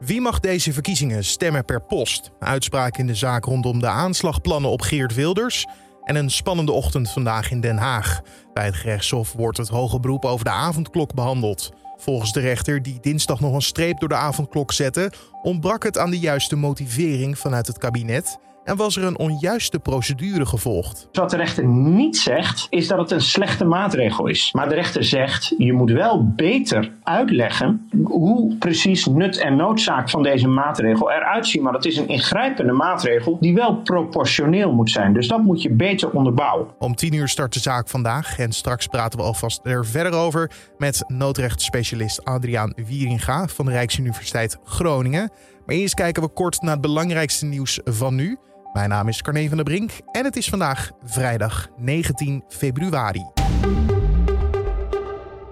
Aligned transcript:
Wie 0.00 0.20
mag 0.20 0.40
deze 0.40 0.72
verkiezingen 0.72 1.24
stemmen 1.24 1.64
per 1.64 1.82
post? 1.82 2.30
Uitspraak 2.38 2.96
in 2.96 3.06
de 3.06 3.14
zaak 3.14 3.44
rondom 3.44 3.80
de 3.80 3.86
aanslagplannen 3.86 4.70
op 4.70 4.82
Geert 4.82 5.14
Wilders. 5.14 5.66
En 6.04 6.16
een 6.16 6.30
spannende 6.30 6.72
ochtend 6.72 7.10
vandaag 7.10 7.50
in 7.50 7.60
Den 7.60 7.76
Haag. 7.76 8.20
Bij 8.52 8.64
het 8.64 8.74
gerechtshof 8.74 9.32
wordt 9.32 9.58
het 9.58 9.68
hoge 9.68 10.00
beroep 10.00 10.24
over 10.24 10.44
de 10.44 10.50
avondklok 10.50 11.14
behandeld. 11.14 11.72
Volgens 11.96 12.32
de 12.32 12.40
rechter, 12.40 12.82
die 12.82 13.00
dinsdag 13.00 13.40
nog 13.40 13.54
een 13.54 13.62
streep 13.62 13.98
door 14.00 14.08
de 14.08 14.14
avondklok 14.14 14.72
zette, 14.72 15.12
ontbrak 15.42 15.82
het 15.82 15.98
aan 15.98 16.10
de 16.10 16.18
juiste 16.18 16.56
motivering 16.56 17.38
vanuit 17.38 17.66
het 17.66 17.78
kabinet 17.78 18.38
en 18.68 18.76
was 18.76 18.96
er 18.96 19.04
een 19.04 19.18
onjuiste 19.18 19.78
procedure 19.78 20.46
gevolgd. 20.46 21.08
Wat 21.12 21.30
de 21.30 21.36
rechter 21.36 21.64
niet 21.66 22.16
zegt, 22.16 22.66
is 22.70 22.88
dat 22.88 22.98
het 22.98 23.10
een 23.10 23.20
slechte 23.20 23.64
maatregel 23.64 24.26
is. 24.26 24.52
Maar 24.52 24.68
de 24.68 24.74
rechter 24.74 25.04
zegt, 25.04 25.54
je 25.58 25.72
moet 25.72 25.90
wel 25.90 26.32
beter 26.36 26.92
uitleggen 27.02 27.88
hoe 28.04 28.56
precies 28.56 29.06
nut 29.06 29.38
en 29.38 29.56
noodzaak 29.56 30.10
van 30.10 30.22
deze 30.22 30.48
maatregel 30.48 31.10
eruit 31.10 31.46
zien. 31.46 31.62
Maar 31.62 31.72
het 31.72 31.84
is 31.84 31.96
een 31.96 32.08
ingrijpende 32.08 32.72
maatregel 32.72 33.36
die 33.40 33.54
wel 33.54 33.76
proportioneel 33.76 34.72
moet 34.72 34.90
zijn. 34.90 35.12
Dus 35.12 35.28
dat 35.28 35.42
moet 35.42 35.62
je 35.62 35.70
beter 35.70 36.10
onderbouwen. 36.10 36.66
Om 36.78 36.94
tien 36.94 37.14
uur 37.14 37.28
start 37.28 37.52
de 37.52 37.60
zaak 37.60 37.88
vandaag 37.88 38.38
en 38.38 38.52
straks 38.52 38.86
praten 38.86 39.18
we 39.18 39.24
alvast 39.24 39.60
er 39.62 39.86
verder 39.86 40.12
over 40.12 40.50
met 40.78 41.04
noodrechtsspecialist 41.06 42.24
Adriaan 42.24 42.72
Wieringa 42.86 43.46
van 43.46 43.64
de 43.64 43.72
Rijksuniversiteit 43.72 44.58
Groningen. 44.64 45.30
Maar 45.66 45.76
eerst 45.76 45.94
kijken 45.94 46.22
we 46.22 46.28
kort 46.28 46.60
naar 46.60 46.72
het 46.72 46.80
belangrijkste 46.80 47.44
nieuws 47.44 47.80
van 47.84 48.14
nu. 48.14 48.38
Mijn 48.78 48.90
naam 48.90 49.08
is 49.08 49.22
Carne 49.22 49.48
van 49.48 49.56
der 49.56 49.64
Brink 49.64 49.90
en 50.12 50.24
het 50.24 50.36
is 50.36 50.48
vandaag 50.48 50.90
vrijdag 51.04 51.68
19 51.76 52.44
februari. 52.48 53.24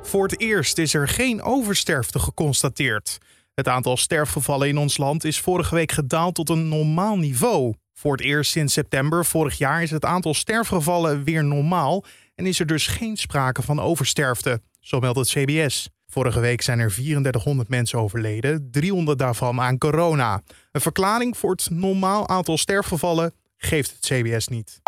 Voor 0.02 0.22
het 0.22 0.40
eerst 0.40 0.78
is 0.78 0.94
er 0.94 1.08
geen 1.08 1.42
oversterfte 1.42 2.18
geconstateerd. 2.18 3.18
Het 3.54 3.68
aantal 3.68 3.96
sterfgevallen 3.96 4.68
in 4.68 4.78
ons 4.78 4.96
land 4.96 5.24
is 5.24 5.40
vorige 5.40 5.74
week 5.74 5.92
gedaald 5.92 6.34
tot 6.34 6.48
een 6.48 6.68
normaal 6.68 7.16
niveau. 7.16 7.74
Voor 7.94 8.12
het 8.12 8.20
eerst 8.20 8.50
sinds 8.50 8.72
september 8.72 9.24
vorig 9.24 9.58
jaar 9.58 9.82
is 9.82 9.90
het 9.90 10.04
aantal 10.04 10.34
sterfgevallen 10.34 11.24
weer 11.24 11.44
normaal 11.44 12.04
en 12.34 12.46
is 12.46 12.60
er 12.60 12.66
dus 12.66 12.86
geen 12.86 13.16
sprake 13.16 13.62
van 13.62 13.80
oversterfte, 13.80 14.60
zo 14.80 15.00
meldt 15.00 15.18
het 15.18 15.28
CBS. 15.28 15.88
Vorige 16.06 16.40
week 16.40 16.62
zijn 16.62 16.78
er 16.78 16.92
3400 16.92 17.68
mensen 17.68 17.98
overleden, 17.98 18.68
300 18.70 19.18
daarvan 19.18 19.60
aan 19.60 19.78
corona. 19.78 20.42
Een 20.72 20.80
verklaring 20.80 21.36
voor 21.36 21.50
het 21.50 21.68
normaal 21.70 22.28
aantal 22.28 22.58
sterfgevallen 22.58 23.34
geeft 23.56 23.90
het 23.90 24.00
CBS 24.00 24.48
niet. 24.48 24.80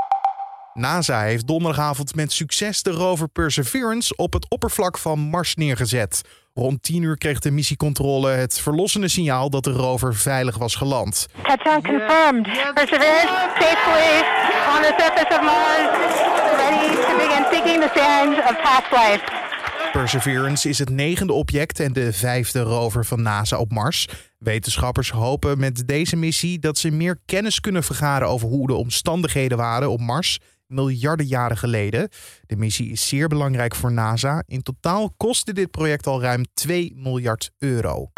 NASA 0.74 1.22
heeft 1.22 1.46
donderdagavond 1.46 2.14
met 2.14 2.32
succes 2.32 2.82
de 2.82 2.90
rover 2.90 3.28
Perseverance 3.28 4.16
op 4.16 4.32
het 4.32 4.50
oppervlak 4.50 4.98
van 4.98 5.18
Mars 5.18 5.54
neergezet. 5.54 6.22
Rond 6.54 6.82
10 6.82 7.02
uur 7.02 7.18
kreeg 7.18 7.38
de 7.38 7.50
missiecontrole 7.50 8.30
het 8.30 8.60
verlossende 8.60 9.08
signaal 9.08 9.50
dat 9.50 9.64
de 9.64 9.70
rover 9.72 10.14
veilig 10.14 10.58
was 10.58 10.74
geland. 10.74 11.26
Touchdown 11.42 11.88
confirmed. 11.88 12.42
Perseverance 12.74 13.28
safely 13.58 14.10
on 14.74 14.82
the 14.82 14.94
surface 14.98 15.34
of 15.36 15.42
Mars, 15.42 15.88
ready 16.56 16.94
to 16.94 17.16
begin 17.16 17.44
seeking 17.52 17.82
the 17.82 17.90
sands 17.94 18.38
of 18.38 18.62
past 18.62 18.90
life. 18.92 19.37
Perseverance 19.92 20.68
is 20.68 20.78
het 20.78 20.90
negende 20.90 21.32
object 21.32 21.80
en 21.80 21.92
de 21.92 22.12
vijfde 22.12 22.60
rover 22.60 23.04
van 23.04 23.22
NASA 23.22 23.58
op 23.58 23.72
Mars. 23.72 24.08
Wetenschappers 24.38 25.10
hopen 25.10 25.58
met 25.58 25.88
deze 25.88 26.16
missie 26.16 26.58
dat 26.58 26.78
ze 26.78 26.90
meer 26.90 27.20
kennis 27.26 27.60
kunnen 27.60 27.84
vergaren 27.84 28.28
over 28.28 28.48
hoe 28.48 28.66
de 28.66 28.74
omstandigheden 28.74 29.58
waren 29.58 29.90
op 29.90 30.00
Mars 30.00 30.38
miljarden 30.66 31.26
jaren 31.26 31.56
geleden. 31.56 32.08
De 32.46 32.56
missie 32.56 32.90
is 32.90 33.08
zeer 33.08 33.28
belangrijk 33.28 33.74
voor 33.74 33.92
NASA. 33.92 34.42
In 34.46 34.62
totaal 34.62 35.14
kostte 35.16 35.52
dit 35.52 35.70
project 35.70 36.06
al 36.06 36.22
ruim 36.22 36.44
2 36.54 36.92
miljard 36.96 37.50
euro. 37.58 38.10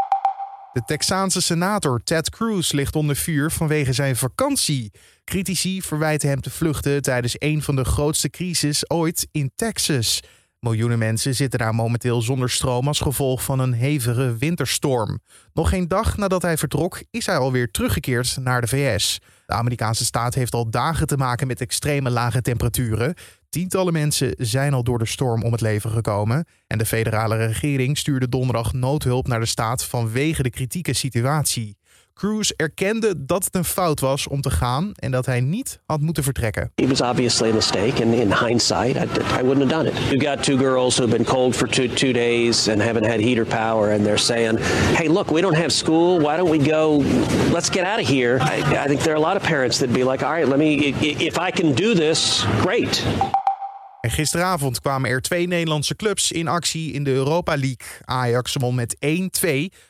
De 0.73 0.83
Texaanse 0.85 1.41
senator 1.41 2.01
Ted 2.05 2.31
Cruz 2.31 2.73
ligt 2.73 2.97
onder 2.97 3.17
vuur 3.17 3.51
vanwege 3.51 3.93
zijn 3.93 4.17
vakantie. 4.17 4.93
Critici 5.25 5.83
verwijten 5.83 6.29
hem 6.29 6.41
te 6.41 6.51
vluchten 6.51 7.03
tijdens 7.03 7.35
een 7.39 7.63
van 7.63 7.77
de 7.77 7.85
grootste 7.85 8.31
crises 8.31 8.91
ooit 8.91 9.29
in 9.33 9.53
Texas. 9.57 10.21
Miljoenen 10.61 10.99
mensen 10.99 11.35
zitten 11.35 11.59
daar 11.59 11.75
momenteel 11.75 12.23
zonder 12.23 12.51
stroom 12.51 12.87
als 12.87 13.01
gevolg 13.01 13.45
van 13.45 13.59
een 13.59 13.73
hevige 13.73 14.37
winterstorm. 14.37 15.21
Nog 15.53 15.69
geen 15.69 15.89
dag 15.89 16.17
nadat 16.17 16.43
hij 16.43 16.57
vertrok, 16.59 17.03
is 17.11 17.27
hij 17.27 17.37
alweer 17.37 17.71
teruggekeerd 17.71 18.37
naar 18.41 18.61
de 18.61 18.67
VS. 18.67 19.21
De 19.47 19.53
Amerikaanse 19.53 20.05
staat 20.05 20.35
heeft 20.35 20.55
al 20.55 20.71
dagen 20.71 21.07
te 21.07 21.17
maken 21.17 21.47
met 21.47 21.61
extreme 21.61 22.11
lage 22.11 22.43
temperaturen. 22.43 23.15
Tientallen 23.49 23.93
mensen 23.93 24.35
zijn 24.37 24.75
al 24.75 24.85
door 24.85 24.99
de 24.99 25.07
storm 25.07 25.43
om 25.43 25.53
het 25.53 25.61
leven 25.61 25.91
gekomen. 25.91 26.47
En 26.67 26.79
de 26.79 26.87
federale 26.87 27.37
regering 27.37 27.99
stuurde 27.99 28.29
donderdag 28.29 28.73
noodhulp 28.73 29.27
naar 29.27 29.41
de 29.41 29.47
staat 29.47 29.85
vanwege 29.85 30.43
de 30.43 30.51
kritieke 30.51 30.93
situatie. 30.93 31.80
Cruz 32.15 32.51
erkende 32.57 33.25
dat 33.25 33.45
het 33.45 33.55
een 33.55 33.65
fout 33.65 34.01
was 34.01 34.29
om 34.29 34.41
te 34.41 34.51
gaan 34.51 34.93
en 34.95 35.11
dat 35.11 35.27
hij 35.27 35.41
niet 35.41 35.81
had 35.87 36.01
moeten 36.01 36.23
vertrekken. 36.23 36.73
It 36.75 36.89
was 36.89 37.01
obviously 37.01 37.51
a 37.51 37.55
mistake, 37.55 38.05
and 38.05 38.15
in 38.15 38.33
hindsight, 38.33 38.97
I, 38.97 39.39
I 39.39 39.43
wouldn't 39.43 39.71
have 39.71 39.83
done 39.83 39.89
it. 39.89 39.99
You've 40.11 40.25
got 40.25 40.45
two 40.45 40.57
girls 40.57 40.97
who've 40.97 41.17
been 41.17 41.25
cold 41.25 41.57
for 41.57 41.69
two, 41.69 41.89
two 41.89 42.13
days 42.13 42.69
and 42.69 42.83
haven't 42.83 43.07
had 43.07 43.21
heater 43.21 43.47
power, 43.47 43.91
and 43.91 44.05
they're 44.05 44.19
saying, 44.19 44.59
"Hey, 44.97 45.09
look, 45.09 45.31
we 45.31 45.41
don't 45.41 45.57
have 45.57 45.71
school. 45.71 46.21
Why 46.21 46.37
don't 46.37 46.51
we 46.51 46.71
go? 46.71 47.03
Let's 47.53 47.71
get 47.71 47.85
out 47.85 48.01
of 48.01 48.09
here." 48.09 48.39
I, 48.41 48.85
I 48.85 48.87
think 48.87 49.01
there 49.01 49.13
are 49.13 49.23
a 49.25 49.27
lot 49.29 49.37
of 49.37 49.43
parents 49.43 49.79
that'd 49.79 49.95
be 49.95 50.05
like, 50.11 50.25
"All 50.25 50.33
right, 50.33 50.49
let 50.49 50.59
me. 50.59 50.95
If 51.01 51.39
I 51.39 51.51
can 51.51 51.75
do 51.75 51.95
this, 51.95 52.45
great." 52.61 53.05
En 54.01 54.11
gisteravond 54.11 54.81
kwamen 54.81 55.11
er 55.11 55.21
twee 55.21 55.47
Nederlandse 55.47 55.97
clubs 55.97 56.33
in 56.33 56.49
actie 56.49 56.93
in 56.93 57.05
de 57.05 57.11
Europa 57.11 57.57
League. 57.57 57.87
Ajax 58.05 58.57
won 58.57 58.75
met 58.75 58.97
1-2 59.01 59.49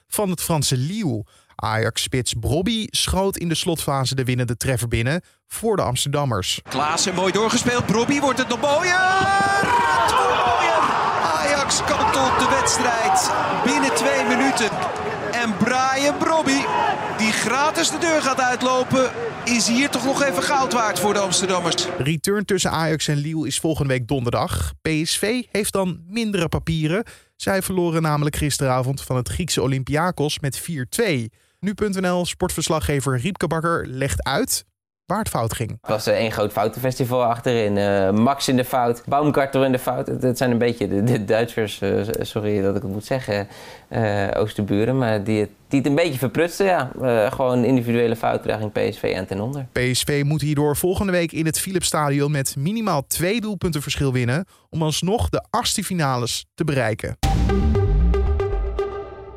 van 0.09 0.31
het 0.31 0.43
Franse 0.43 0.77
Lille. 0.77 1.25
Ajax-spits 1.61 2.35
Brobby 2.41 2.87
schoot 2.91 3.37
in 3.37 3.49
de 3.49 3.55
slotfase 3.55 4.15
de 4.15 4.25
winnende 4.25 4.57
treffer 4.57 4.89
binnen 4.89 5.23
voor 5.47 5.77
de 5.77 5.83
Amsterdammers. 5.83 6.61
Klaassen 6.69 7.15
mooi 7.15 7.33
doorgespeeld. 7.33 7.87
Brobby 7.87 8.21
wordt 8.21 8.39
het 8.39 8.49
nog 8.49 8.61
mooier. 8.61 8.99
Het 8.99 10.13
wordt 10.13 10.45
mooier. 10.47 10.81
Ajax 11.23 11.77
tot 11.77 12.39
de 12.39 12.49
wedstrijd 12.51 13.31
binnen 13.65 13.95
twee 13.95 14.25
minuten. 14.25 14.71
En 15.33 15.57
Brian 15.57 16.19
Brobby, 16.19 16.61
die 17.19 17.33
gratis 17.33 17.91
de 17.91 17.99
deur 17.99 18.23
gaat 18.23 18.41
uitlopen, 18.41 19.11
is 19.45 19.69
hier 19.69 19.91
toch 19.91 20.05
nog 20.05 20.23
even 20.23 20.43
goud 20.43 20.73
waard 20.73 20.99
voor 20.99 21.13
de 21.13 21.19
Amsterdammers. 21.19 21.87
Return 21.99 22.45
tussen 22.45 22.71
Ajax 22.71 23.09
en 23.09 23.17
Lille 23.17 23.47
is 23.47 23.59
volgende 23.59 23.93
week 23.93 24.09
donderdag. 24.09 24.73
PSV 24.83 25.43
heeft 25.51 25.73
dan 25.73 26.01
mindere 26.07 26.49
papieren. 26.49 27.05
Zij 27.37 27.63
verloren 27.63 28.03
namelijk 28.03 28.37
gisteravond 28.37 29.03
van 29.03 29.17
het 29.17 29.29
Griekse 29.29 29.63
Olympiakos 29.63 30.39
met 30.39 30.61
4-2. 30.61 30.65
Nu.nl 31.61 32.27
sportverslaggever 32.27 33.19
Riepke 33.19 33.47
Bakker 33.47 33.87
legt 33.87 34.25
uit 34.25 34.65
waar 35.07 35.19
het 35.19 35.29
fout 35.29 35.55
ging. 35.55 35.71
Het 35.71 35.91
was 35.91 36.07
één 36.07 36.33
groot 36.33 36.53
foutenfestival 36.53 37.25
achterin. 37.25 37.77
Uh, 37.77 38.11
Max 38.11 38.49
in 38.49 38.57
de 38.57 38.65
fout, 38.65 39.03
Baumgartel 39.07 39.65
in 39.65 39.73
de 39.73 39.79
fout. 39.79 40.21
Dat 40.21 40.39
zijn 40.39 40.51
een 40.51 40.59
beetje 40.59 40.89
de, 40.89 41.03
de 41.03 41.25
Duitsers, 41.25 41.83
uh, 41.83 42.03
sorry 42.21 42.63
dat 42.63 42.77
ik 42.77 42.83
het 42.83 42.91
moet 42.91 43.05
zeggen, 43.05 43.49
uh, 43.89 44.29
Oosterburen. 44.37 44.99
Maar 44.99 45.25
die, 45.25 45.49
die 45.69 45.79
het 45.79 45.89
een 45.89 45.95
beetje 45.95 46.19
verprutsten. 46.19 46.67
Ja. 46.67 46.91
gewoon 47.31 47.65
individuele 47.65 48.17
foutdraging 48.17 48.73
PSV 48.73 49.03
en 49.03 49.27
ten 49.27 49.41
onder. 49.41 49.67
PSV 49.73 50.23
moet 50.25 50.41
hierdoor 50.41 50.77
volgende 50.77 51.13
week 51.13 51.33
in 51.33 51.47
het 51.47 51.61
Philipsstadion 51.61 52.31
met 52.31 52.57
minimaal 52.57 53.07
twee 53.07 53.41
doelpunten 53.41 53.83
verschil 53.83 54.13
winnen... 54.13 54.45
om 54.69 54.83
alsnog 54.83 55.29
de 55.29 55.47
achtste 55.51 55.85
finales 55.85 56.47
te 56.55 56.65
bereiken. 56.65 57.30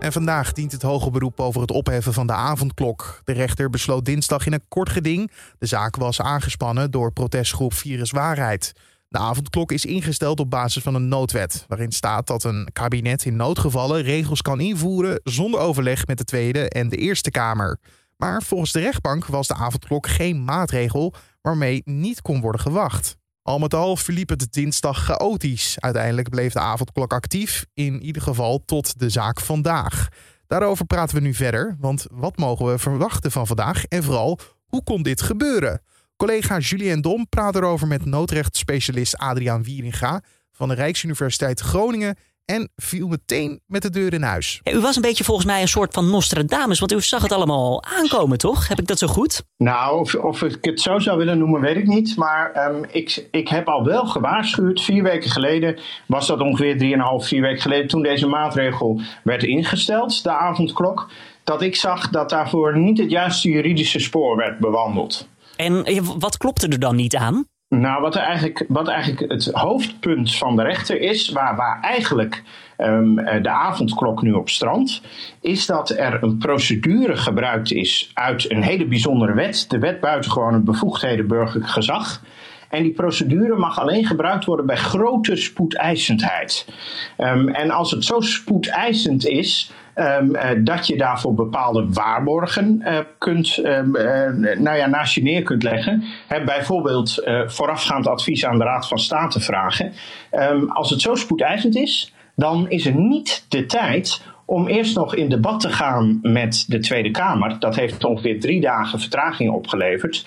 En 0.03 0.11
vandaag 0.11 0.53
dient 0.53 0.71
het 0.71 0.81
hoge 0.81 1.09
beroep 1.09 1.39
over 1.39 1.61
het 1.61 1.71
opheffen 1.71 2.13
van 2.13 2.27
de 2.27 2.33
avondklok. 2.33 3.21
De 3.23 3.33
rechter 3.33 3.69
besloot 3.69 4.05
dinsdag 4.05 4.45
in 4.45 4.53
een 4.53 4.67
kort 4.67 4.89
geding. 4.89 5.31
De 5.59 5.65
zaak 5.65 5.95
was 5.95 6.21
aangespannen 6.21 6.91
door 6.91 7.13
protestgroep 7.13 7.73
Virus 7.73 8.11
Waarheid. 8.11 8.73
De 9.07 9.17
avondklok 9.17 9.71
is 9.71 9.85
ingesteld 9.85 10.39
op 10.39 10.49
basis 10.49 10.83
van 10.83 10.95
een 10.95 11.07
noodwet, 11.07 11.65
waarin 11.67 11.91
staat 11.91 12.27
dat 12.27 12.43
een 12.43 12.69
kabinet 12.73 13.25
in 13.25 13.35
noodgevallen 13.35 14.01
regels 14.01 14.41
kan 14.41 14.59
invoeren 14.59 15.19
zonder 15.23 15.59
overleg 15.59 16.07
met 16.07 16.17
de 16.17 16.23
Tweede 16.23 16.69
en 16.69 16.89
de 16.89 16.97
Eerste 16.97 17.31
Kamer. 17.31 17.79
Maar 18.17 18.41
volgens 18.41 18.71
de 18.71 18.79
rechtbank 18.79 19.25
was 19.25 19.47
de 19.47 19.55
avondklok 19.55 20.07
geen 20.07 20.43
maatregel 20.43 21.13
waarmee 21.41 21.81
niet 21.85 22.21
kon 22.21 22.41
worden 22.41 22.61
gewacht. 22.61 23.17
Al 23.43 23.59
met 23.59 23.73
al 23.73 23.95
verliep 23.95 24.29
het 24.29 24.53
dinsdag 24.53 25.03
chaotisch. 25.03 25.79
Uiteindelijk 25.79 26.29
bleef 26.29 26.53
de 26.53 26.59
avondklok 26.59 27.13
actief, 27.13 27.65
in 27.73 28.01
ieder 28.01 28.21
geval 28.21 28.65
tot 28.65 28.99
de 28.99 29.09
zaak 29.09 29.39
vandaag. 29.39 30.07
Daarover 30.47 30.85
praten 30.85 31.15
we 31.15 31.21
nu 31.21 31.33
verder, 31.33 31.75
want 31.79 32.05
wat 32.11 32.37
mogen 32.37 32.65
we 32.65 32.79
verwachten 32.79 33.31
van 33.31 33.47
vandaag 33.47 33.85
en 33.85 34.03
vooral 34.03 34.39
hoe 34.65 34.83
kon 34.83 35.01
dit 35.01 35.21
gebeuren? 35.21 35.81
Collega 36.15 36.59
Julien 36.59 37.01
Dom 37.01 37.29
praat 37.29 37.55
erover 37.55 37.87
met 37.87 38.05
noodrechtsspecialist 38.05 39.17
Adriaan 39.17 39.63
Wieringa 39.63 40.21
van 40.51 40.67
de 40.67 40.73
Rijksuniversiteit 40.73 41.59
Groningen 41.59 42.15
en 42.45 42.71
viel 42.75 43.07
meteen 43.07 43.61
met 43.65 43.81
de 43.81 43.89
deur 43.89 44.13
in 44.13 44.21
huis. 44.21 44.61
u 44.71 44.79
was 44.79 44.95
een 44.95 45.01
beetje 45.01 45.23
volgens 45.23 45.45
mij 45.45 45.61
een 45.61 45.67
soort 45.67 45.93
van 45.93 46.09
Nostradamus, 46.09 46.79
want 46.79 46.91
u 46.91 47.01
zag 47.01 47.21
het 47.21 47.31
allemaal 47.31 47.83
aankomen, 47.83 48.37
toch? 48.37 48.67
Heb 48.67 48.79
ik 48.79 48.87
dat 48.87 48.97
zo 48.97 49.07
goed? 49.07 49.43
Nou, 49.57 49.99
of, 49.99 50.15
of 50.15 50.41
ik 50.41 50.65
het 50.65 50.81
zo 50.81 50.99
zou 50.99 51.17
willen 51.17 51.37
noemen, 51.37 51.61
weet 51.61 51.75
ik 51.75 51.87
niet. 51.87 52.17
Maar 52.17 52.69
um, 52.69 52.85
ik, 52.91 53.27
ik 53.31 53.47
heb 53.47 53.67
al 53.67 53.83
wel 53.83 54.05
gewaarschuwd, 54.05 54.81
vier 54.81 55.03
weken 55.03 55.29
geleden, 55.29 55.79
was 56.05 56.27
dat 56.27 56.39
ongeveer 56.39 56.77
drieënhalf, 56.77 57.27
vier 57.27 57.41
weken 57.41 57.61
geleden, 57.61 57.87
toen 57.87 58.03
deze 58.03 58.27
maatregel 58.27 59.01
werd 59.23 59.43
ingesteld, 59.43 60.23
de 60.23 60.31
avondklok. 60.31 61.09
dat 61.43 61.61
ik 61.61 61.75
zag 61.75 62.09
dat 62.09 62.29
daarvoor 62.29 62.77
niet 62.77 62.97
het 62.97 63.09
juiste 63.09 63.49
juridische 63.49 63.99
spoor 63.99 64.37
werd 64.37 64.59
bewandeld. 64.59 65.27
En 65.55 65.83
eh, 65.83 66.01
wat 66.19 66.37
klopte 66.37 66.67
er 66.67 66.79
dan 66.79 66.95
niet 66.95 67.15
aan? 67.15 67.45
Nou, 67.79 68.01
wat, 68.01 68.15
eigenlijk, 68.15 68.65
wat 68.67 68.87
eigenlijk 68.87 69.31
het 69.31 69.49
hoofdpunt 69.51 70.35
van 70.35 70.55
de 70.55 70.63
rechter 70.63 71.01
is, 71.01 71.29
waar, 71.29 71.55
waar 71.55 71.79
eigenlijk 71.81 72.43
um, 72.77 73.15
de 73.15 73.49
avondklok 73.49 74.21
nu 74.21 74.31
op 74.31 74.49
strand, 74.49 75.01
is 75.41 75.65
dat 75.65 75.89
er 75.89 76.23
een 76.23 76.37
procedure 76.37 77.15
gebruikt 77.15 77.71
is 77.71 78.11
uit 78.13 78.51
een 78.51 78.61
hele 78.61 78.85
bijzondere 78.85 79.33
wet, 79.33 79.65
de 79.69 79.79
wet 79.79 79.99
buitengewone 79.99 80.59
bevoegdheden 80.59 81.27
burgerlijk 81.27 81.69
gezag. 81.69 82.21
En 82.69 82.83
die 82.83 82.93
procedure 82.93 83.55
mag 83.55 83.79
alleen 83.79 84.05
gebruikt 84.05 84.45
worden 84.45 84.65
bij 84.65 84.77
grote 84.77 85.35
spoedeisendheid. 85.35 86.67
Um, 87.17 87.49
en 87.49 87.71
als 87.71 87.91
het 87.91 88.05
zo 88.05 88.19
spoedeisend 88.19 89.27
is, 89.27 89.71
Um, 89.95 90.35
uh, 90.35 90.49
dat 90.57 90.87
je 90.87 90.97
daarvoor 90.97 91.33
bepaalde 91.33 91.87
waarborgen 91.89 92.81
uh, 92.81 92.97
kunt, 93.17 93.57
um, 93.57 93.95
uh, 93.95 94.55
nou 94.57 94.77
ja, 94.77 94.87
naast 94.87 95.15
je 95.15 95.23
neer 95.23 95.43
kunt 95.43 95.63
leggen. 95.63 96.03
Bijvoorbeeld 96.45 97.23
voorafgaand 97.45 98.07
advies 98.07 98.45
aan 98.45 98.57
de 98.57 98.63
Raad 98.63 98.87
van 98.87 98.99
State 98.99 99.39
vragen. 99.39 99.93
Um, 100.31 100.69
als 100.69 100.89
het 100.89 101.01
zo 101.01 101.15
spoedeisend 101.15 101.75
is, 101.75 102.13
dan 102.35 102.69
is 102.69 102.85
er 102.85 102.95
niet 102.95 103.45
de 103.49 103.65
tijd 103.65 104.21
om 104.45 104.67
eerst 104.67 104.95
nog 104.95 105.15
in 105.15 105.29
debat 105.29 105.59
te 105.59 105.69
gaan 105.69 106.19
met 106.21 106.65
de 106.67 106.79
Tweede 106.79 107.11
Kamer. 107.11 107.59
Dat 107.59 107.75
heeft 107.75 108.03
ongeveer 108.03 108.39
drie 108.39 108.61
dagen 108.61 108.99
vertraging 108.99 109.51
opgeleverd. 109.51 110.25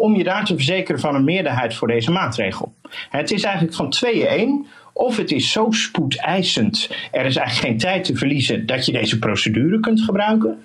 Om 0.00 0.16
je 0.16 0.24
daar 0.24 0.44
te 0.44 0.54
verzekeren 0.54 1.00
van 1.00 1.14
een 1.14 1.24
meerderheid 1.24 1.74
voor 1.74 1.88
deze 1.88 2.10
maatregel. 2.10 2.74
Het 3.10 3.30
is 3.30 3.42
eigenlijk 3.42 3.74
van 3.74 3.90
tweeën 3.90 4.26
één. 4.26 4.66
Of 4.98 5.16
het 5.16 5.30
is 5.30 5.52
zo 5.52 5.66
spoedeisend, 5.70 6.90
er 7.12 7.24
is 7.24 7.36
eigenlijk 7.36 7.68
geen 7.68 7.78
tijd 7.78 8.04
te 8.04 8.16
verliezen 8.16 8.66
dat 8.66 8.86
je 8.86 8.92
deze 8.92 9.18
procedure 9.18 9.80
kunt 9.80 10.00
gebruiken. 10.00 10.58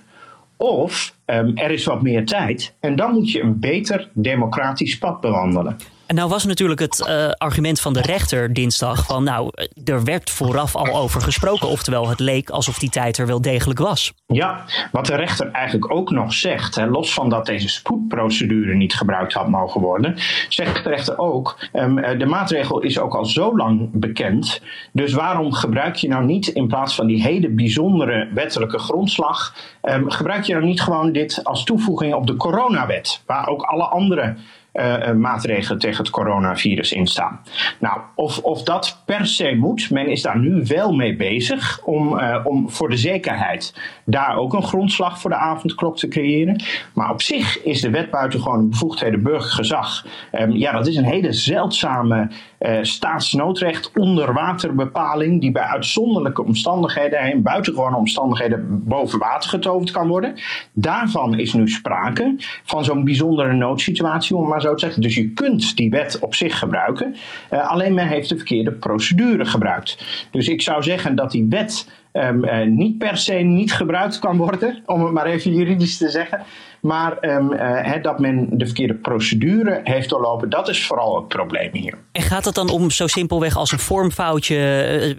Of 0.57 1.15
um, 1.25 1.57
er 1.57 1.71
is 1.71 1.85
wat 1.85 2.01
meer 2.01 2.25
tijd 2.25 2.75
en 2.79 2.95
dan 2.95 3.13
moet 3.13 3.31
je 3.31 3.41
een 3.41 3.59
beter 3.59 4.09
democratisch 4.13 4.97
pad 4.97 5.21
bewandelen. 5.21 5.77
En 6.11 6.17
nou 6.17 6.29
was 6.29 6.45
natuurlijk 6.45 6.79
het 6.79 7.05
uh, 7.07 7.31
argument 7.31 7.79
van 7.79 7.93
de 7.93 8.01
rechter 8.01 8.53
dinsdag 8.53 9.05
van 9.05 9.23
nou, 9.23 9.49
er 9.85 10.03
werd 10.03 10.29
vooraf 10.29 10.75
al 10.75 10.95
over 10.95 11.21
gesproken. 11.21 11.67
Oftewel, 11.67 12.09
het 12.09 12.19
leek 12.19 12.49
alsof 12.49 12.79
die 12.79 12.89
tijd 12.89 13.17
er 13.17 13.27
wel 13.27 13.41
degelijk 13.41 13.79
was. 13.79 14.13
Ja, 14.27 14.65
wat 14.91 15.05
de 15.05 15.15
rechter 15.15 15.51
eigenlijk 15.51 15.93
ook 15.93 16.09
nog 16.09 16.33
zegt, 16.33 16.75
hè, 16.75 16.85
los 16.85 17.13
van 17.13 17.29
dat 17.29 17.45
deze 17.45 17.69
spoedprocedure 17.69 18.75
niet 18.75 18.93
gebruikt 18.93 19.33
had 19.33 19.47
mogen 19.47 19.81
worden, 19.81 20.15
zegt 20.49 20.83
de 20.83 20.89
rechter 20.89 21.17
ook, 21.17 21.67
um, 21.73 21.95
de 22.17 22.25
maatregel 22.25 22.79
is 22.79 22.99
ook 22.99 23.15
al 23.15 23.25
zo 23.25 23.57
lang 23.57 23.89
bekend. 23.93 24.61
Dus 24.93 25.13
waarom 25.13 25.53
gebruik 25.53 25.95
je 25.95 26.07
nou 26.07 26.25
niet 26.25 26.47
in 26.47 26.67
plaats 26.67 26.95
van 26.95 27.07
die 27.07 27.21
hele 27.21 27.49
bijzondere 27.49 28.29
wettelijke 28.33 28.79
grondslag, 28.79 29.55
um, 29.81 30.11
gebruik 30.11 30.43
je 30.43 30.53
nou 30.53 30.65
niet 30.65 30.81
gewoon 30.81 31.11
dit 31.11 31.43
als 31.43 31.63
toevoeging 31.63 32.13
op 32.13 32.27
de 32.27 32.35
coronawet, 32.35 33.21
waar 33.25 33.47
ook 33.47 33.61
alle 33.61 33.85
andere 33.85 34.35
uh, 34.73 35.11
maatregelen 35.11 35.79
tegen 35.79 36.03
het 36.03 36.09
coronavirus 36.11 36.91
in 36.91 37.07
staan. 37.07 37.39
Nou, 37.79 37.99
of, 38.15 38.39
of 38.39 38.63
dat 38.63 39.01
per 39.05 39.27
se 39.27 39.55
moet, 39.55 39.89
men 39.89 40.07
is 40.07 40.21
daar 40.21 40.39
nu 40.39 40.63
wel 40.67 40.93
mee 40.93 41.15
bezig 41.15 41.81
om, 41.83 42.19
uh, 42.19 42.37
om 42.43 42.69
voor 42.69 42.89
de 42.89 42.97
zekerheid 42.97 43.73
daar 44.05 44.37
ook 44.37 44.53
een 44.53 44.63
grondslag 44.63 45.19
voor 45.19 45.29
de 45.29 45.35
avondklok 45.35 45.97
te 45.97 46.07
creëren. 46.07 46.63
Maar 46.93 47.09
op 47.09 47.21
zich 47.21 47.63
is 47.63 47.81
de 47.81 47.89
wet 47.89 48.09
buitengewoon 48.11 48.69
bevoegdheden 48.69 49.23
burgergezag. 49.23 50.05
Um, 50.31 50.51
ja, 50.51 50.71
dat 50.71 50.87
is 50.87 50.95
een 50.95 51.03
hele 51.03 51.33
zeldzame 51.33 52.29
uh, 52.59 52.77
staatsnoodrecht 52.81 53.91
onderwaterbepaling 53.97 55.41
die 55.41 55.51
bij 55.51 55.63
uitzonderlijke 55.63 56.43
omstandigheden 56.43 57.19
en 57.19 57.41
buitengewone 57.41 57.95
omstandigheden 57.95 58.87
boven 58.87 59.19
water 59.19 59.49
getoverd 59.49 59.91
kan 59.91 60.07
worden. 60.07 60.33
Daarvan 60.73 61.39
is 61.39 61.53
nu 61.53 61.67
sprake 61.67 62.35
van 62.63 62.83
zo'n 62.83 63.03
bijzondere 63.03 63.53
noodsituatie, 63.53 64.35
om 64.35 64.47
maar 64.47 64.60
zeggen. 64.61 65.01
Dus 65.01 65.15
je 65.15 65.29
kunt 65.29 65.75
die 65.75 65.89
wet 65.89 66.19
op 66.19 66.35
zich 66.35 66.59
gebruiken, 66.59 67.15
uh, 67.53 67.69
alleen 67.69 67.93
men 67.93 68.07
heeft 68.07 68.29
de 68.29 68.35
verkeerde 68.35 68.71
procedure 68.71 69.45
gebruikt. 69.45 69.97
Dus 70.31 70.47
ik 70.47 70.61
zou 70.61 70.83
zeggen 70.83 71.15
dat 71.15 71.31
die 71.31 71.45
wet 71.49 71.87
um, 72.13 72.45
uh, 72.45 72.65
niet 72.65 72.97
per 72.97 73.17
se 73.17 73.33
niet 73.33 73.73
gebruikt 73.73 74.19
kan 74.19 74.37
worden, 74.37 74.83
om 74.85 75.03
het 75.03 75.13
maar 75.13 75.25
even 75.25 75.53
juridisch 75.53 75.97
te 75.97 76.09
zeggen. 76.09 76.41
Maar 76.81 77.17
um, 77.21 77.53
uh, 77.53 78.01
dat 78.01 78.19
men 78.19 78.47
de 78.51 78.65
verkeerde 78.65 78.93
procedure 78.93 79.81
heeft 79.83 80.09
doorlopen, 80.09 80.49
dat 80.49 80.69
is 80.69 80.85
vooral 80.85 81.15
het 81.15 81.27
probleem 81.27 81.69
hier. 81.73 81.97
En 82.11 82.21
gaat 82.21 82.45
het 82.45 82.55
dan 82.55 82.69
om 82.69 82.91
zo 82.91 83.07
simpelweg 83.07 83.57
als 83.57 83.71
een 83.71 83.79
vormfoutje, 83.79 84.55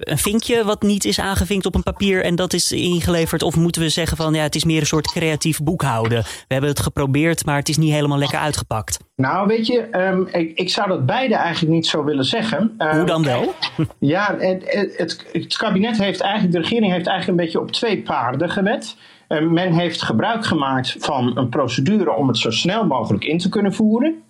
een 0.00 0.19
vinkje 0.19 0.65
wat 0.65 0.83
niet 0.83 1.05
is 1.05 1.21
aangevinkt 1.21 1.67
op 1.67 1.75
een 1.75 1.83
papier 1.83 2.25
en 2.25 2.35
dat 2.35 2.53
is 2.53 2.73
ingeleverd? 2.73 3.43
Of 3.43 3.56
moeten 3.56 3.83
we 3.83 3.89
zeggen 3.89 4.17
van 4.17 4.35
ja, 4.35 4.43
het 4.43 4.55
is 4.55 4.65
meer 4.65 4.81
een 4.81 4.87
soort 4.87 5.12
creatief 5.12 5.62
boekhouden? 5.62 6.23
We 6.23 6.53
hebben 6.53 6.71
het 6.71 6.81
geprobeerd, 6.81 7.44
maar 7.44 7.56
het 7.56 7.69
is 7.69 7.77
niet 7.77 7.93
helemaal 7.93 8.19
lekker 8.19 8.39
uitgepakt. 8.39 8.99
Nou, 9.17 9.47
weet 9.47 9.67
je, 9.67 9.89
um, 9.93 10.29
ik, 10.33 10.59
ik, 10.59 10.71
zou 10.71 10.89
dat 10.89 11.06
beide 11.06 11.35
eigenlijk 11.35 11.75
niet 11.75 11.87
zo 11.87 12.05
willen 12.05 12.25
zeggen. 12.25 12.75
Um, 12.79 12.97
Hoe 12.97 13.05
dan 13.05 13.23
wel? 13.23 13.55
ja, 13.99 14.37
het, 14.39 14.62
het, 14.97 15.27
het, 15.33 15.56
kabinet 15.56 15.99
heeft 15.99 16.21
eigenlijk, 16.21 16.53
de 16.53 16.61
regering 16.61 16.81
heeft 16.90 17.06
eigenlijk 17.06 17.38
een 17.38 17.44
beetje 17.44 17.61
op 17.61 17.70
twee 17.70 18.02
paarden 18.02 18.50
gewet. 18.50 18.96
Uh, 19.29 19.50
men 19.50 19.73
heeft 19.73 20.02
gebruik 20.02 20.44
gemaakt 20.44 20.96
van 20.99 21.37
een 21.37 21.49
procedure 21.49 22.12
om 22.12 22.29
het 22.29 22.38
zo 22.38 22.50
snel 22.50 22.87
mogelijk 22.87 23.25
in 23.25 23.38
te 23.38 23.49
kunnen 23.49 23.75
voeren. 23.75 24.23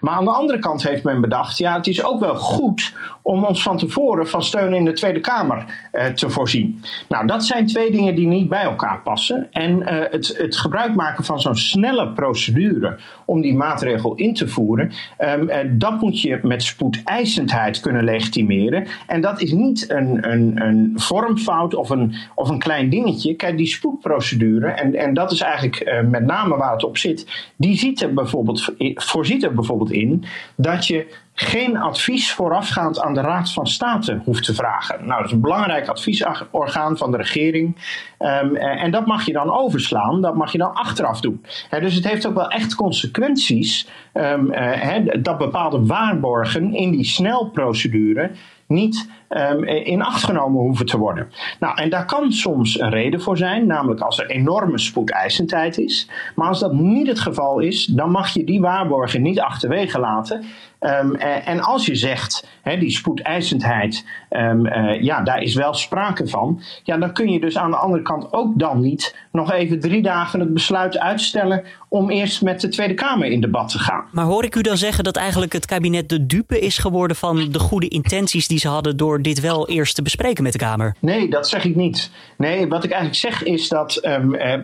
Maar 0.00 0.14
aan 0.14 0.24
de 0.24 0.30
andere 0.30 0.58
kant 0.58 0.82
heeft 0.82 1.04
men 1.04 1.20
bedacht, 1.20 1.58
ja, 1.58 1.76
het 1.76 1.86
is 1.86 2.04
ook 2.04 2.20
wel 2.20 2.36
goed 2.36 2.94
om 3.22 3.44
ons 3.44 3.62
van 3.62 3.76
tevoren 3.76 4.28
van 4.28 4.42
steun 4.42 4.74
in 4.74 4.84
de 4.84 4.92
Tweede 4.92 5.20
Kamer 5.20 5.64
eh, 5.92 6.06
te 6.06 6.30
voorzien. 6.30 6.82
Nou, 7.08 7.26
dat 7.26 7.44
zijn 7.44 7.66
twee 7.66 7.90
dingen 7.90 8.14
die 8.14 8.26
niet 8.26 8.48
bij 8.48 8.62
elkaar 8.62 9.00
passen. 9.02 9.48
En 9.50 9.86
eh, 9.86 10.10
het, 10.10 10.34
het 10.38 10.56
gebruik 10.56 10.94
maken 10.94 11.24
van 11.24 11.40
zo'n 11.40 11.54
snelle 11.54 12.12
procedure 12.12 12.98
om 13.24 13.40
die 13.40 13.54
maatregel 13.54 14.14
in 14.14 14.34
te 14.34 14.48
voeren, 14.48 14.92
um, 15.18 15.48
uh, 15.48 15.56
dat 15.70 16.00
moet 16.00 16.20
je 16.20 16.38
met 16.42 16.62
spoedeisendheid 16.62 17.80
kunnen 17.80 18.04
legitimeren. 18.04 18.86
En 19.06 19.20
dat 19.20 19.40
is 19.40 19.52
niet 19.52 19.90
een, 19.90 20.30
een, 20.30 20.60
een 20.62 20.92
vormfout 20.96 21.74
of 21.74 21.90
een, 21.90 22.14
of 22.34 22.48
een 22.48 22.58
klein 22.58 22.88
dingetje. 22.90 23.34
Kijk, 23.34 23.56
die 23.56 23.66
spoedprocedure, 23.66 24.68
en, 24.70 24.94
en 24.94 25.14
dat 25.14 25.32
is 25.32 25.40
eigenlijk 25.40 25.88
uh, 25.88 26.00
met 26.10 26.24
name 26.24 26.56
waar 26.56 26.72
het 26.72 26.84
op 26.84 26.98
zit, 26.98 27.26
die 27.56 27.76
ziet 27.76 28.02
er 28.02 28.14
bijvoorbeeld, 28.14 28.74
voorziet 28.94 29.42
er 29.42 29.54
bijvoorbeeld 29.54 29.69
in 29.90 30.24
dat 30.56 30.86
je 30.86 31.14
geen 31.34 31.76
advies 31.76 32.32
voorafgaand 32.32 33.00
aan 33.00 33.14
de 33.14 33.20
Raad 33.20 33.52
van 33.52 33.66
State 33.66 34.20
hoeft 34.24 34.44
te 34.44 34.54
vragen. 34.54 35.06
Nou, 35.06 35.16
dat 35.16 35.26
is 35.26 35.32
een 35.32 35.40
belangrijk 35.40 35.88
adviesorgaan 35.88 36.96
van 36.96 37.10
de 37.10 37.16
regering. 37.16 37.76
Um, 38.18 38.56
en 38.56 38.90
dat 38.90 39.06
mag 39.06 39.26
je 39.26 39.32
dan 39.32 39.50
overslaan, 39.50 40.20
dat 40.20 40.34
mag 40.34 40.52
je 40.52 40.58
dan 40.58 40.72
achteraf 40.72 41.20
doen. 41.20 41.44
Dus 41.70 41.94
het 41.94 42.08
heeft 42.08 42.26
ook 42.26 42.34
wel 42.34 42.50
echt 42.50 42.74
consequenties 42.74 43.88
uh, 44.14 44.34
he, 44.52 45.20
dat 45.22 45.38
bepaalde 45.38 45.86
waarborgen 45.86 46.74
in 46.74 46.90
die 46.90 47.04
snelprocedure 47.04 48.30
niet 48.70 49.08
um, 49.28 49.64
in 49.64 50.02
acht 50.02 50.24
genomen 50.24 50.60
hoeven 50.60 50.86
te 50.86 50.98
worden. 50.98 51.30
Nou, 51.60 51.76
en 51.76 51.90
daar 51.90 52.04
kan 52.04 52.32
soms 52.32 52.80
een 52.80 52.90
reden 52.90 53.20
voor 53.20 53.36
zijn, 53.36 53.66
namelijk 53.66 54.00
als 54.00 54.18
er 54.18 54.30
enorme 54.30 54.78
spoedeisendheid 54.78 55.78
is. 55.78 56.08
Maar 56.34 56.48
als 56.48 56.60
dat 56.60 56.72
niet 56.72 57.06
het 57.06 57.20
geval 57.20 57.58
is, 57.58 57.84
dan 57.84 58.10
mag 58.10 58.28
je 58.28 58.44
die 58.44 58.60
waarborgen 58.60 59.22
niet 59.22 59.40
achterwege 59.40 59.98
laten. 59.98 60.44
Um, 60.80 61.14
en 61.44 61.60
als 61.60 61.86
je 61.86 61.94
zegt, 61.94 62.48
die 62.78 62.90
spoedeisendheid, 62.90 64.04
um, 64.30 64.66
uh, 64.66 65.02
ja, 65.02 65.22
daar 65.22 65.42
is 65.42 65.54
wel 65.54 65.74
sprake 65.74 66.28
van. 66.28 66.60
Ja, 66.82 66.96
dan 66.96 67.12
kun 67.12 67.30
je 67.30 67.40
dus 67.40 67.56
aan 67.56 67.70
de 67.70 67.76
andere 67.76 68.02
kant 68.02 68.32
ook 68.32 68.58
dan 68.58 68.80
niet 68.80 69.16
nog 69.32 69.52
even 69.52 69.80
drie 69.80 70.02
dagen 70.02 70.40
het 70.40 70.54
besluit 70.54 70.98
uitstellen 70.98 71.64
om 71.88 72.10
eerst 72.10 72.42
met 72.42 72.60
de 72.60 72.68
Tweede 72.68 72.94
Kamer 72.94 73.26
in 73.26 73.40
debat 73.40 73.68
te 73.68 73.78
gaan. 73.78 74.04
Maar 74.12 74.24
hoor 74.24 74.44
ik 74.44 74.54
u 74.54 74.60
dan 74.60 74.76
zeggen 74.76 75.04
dat 75.04 75.16
eigenlijk 75.16 75.52
het 75.52 75.66
kabinet 75.66 76.08
de 76.08 76.26
dupe 76.26 76.58
is 76.58 76.78
geworden 76.78 77.16
van 77.16 77.48
de 77.50 77.58
goede 77.58 77.88
intenties 77.88 78.48
die 78.48 78.58
ze 78.58 78.68
hadden 78.68 78.96
door 78.96 79.22
dit 79.22 79.40
wel 79.40 79.68
eerst 79.68 79.94
te 79.94 80.02
bespreken 80.02 80.42
met 80.42 80.52
de 80.52 80.58
Kamer? 80.58 80.94
Nee, 80.98 81.30
dat 81.30 81.48
zeg 81.48 81.64
ik 81.64 81.76
niet. 81.76 82.10
Nee, 82.36 82.68
wat 82.68 82.84
ik 82.84 82.90
eigenlijk 82.90 83.20
zeg 83.20 83.42
is 83.42 83.68
dat 83.68 84.04
um, 84.04 84.34
uh, 84.34 84.54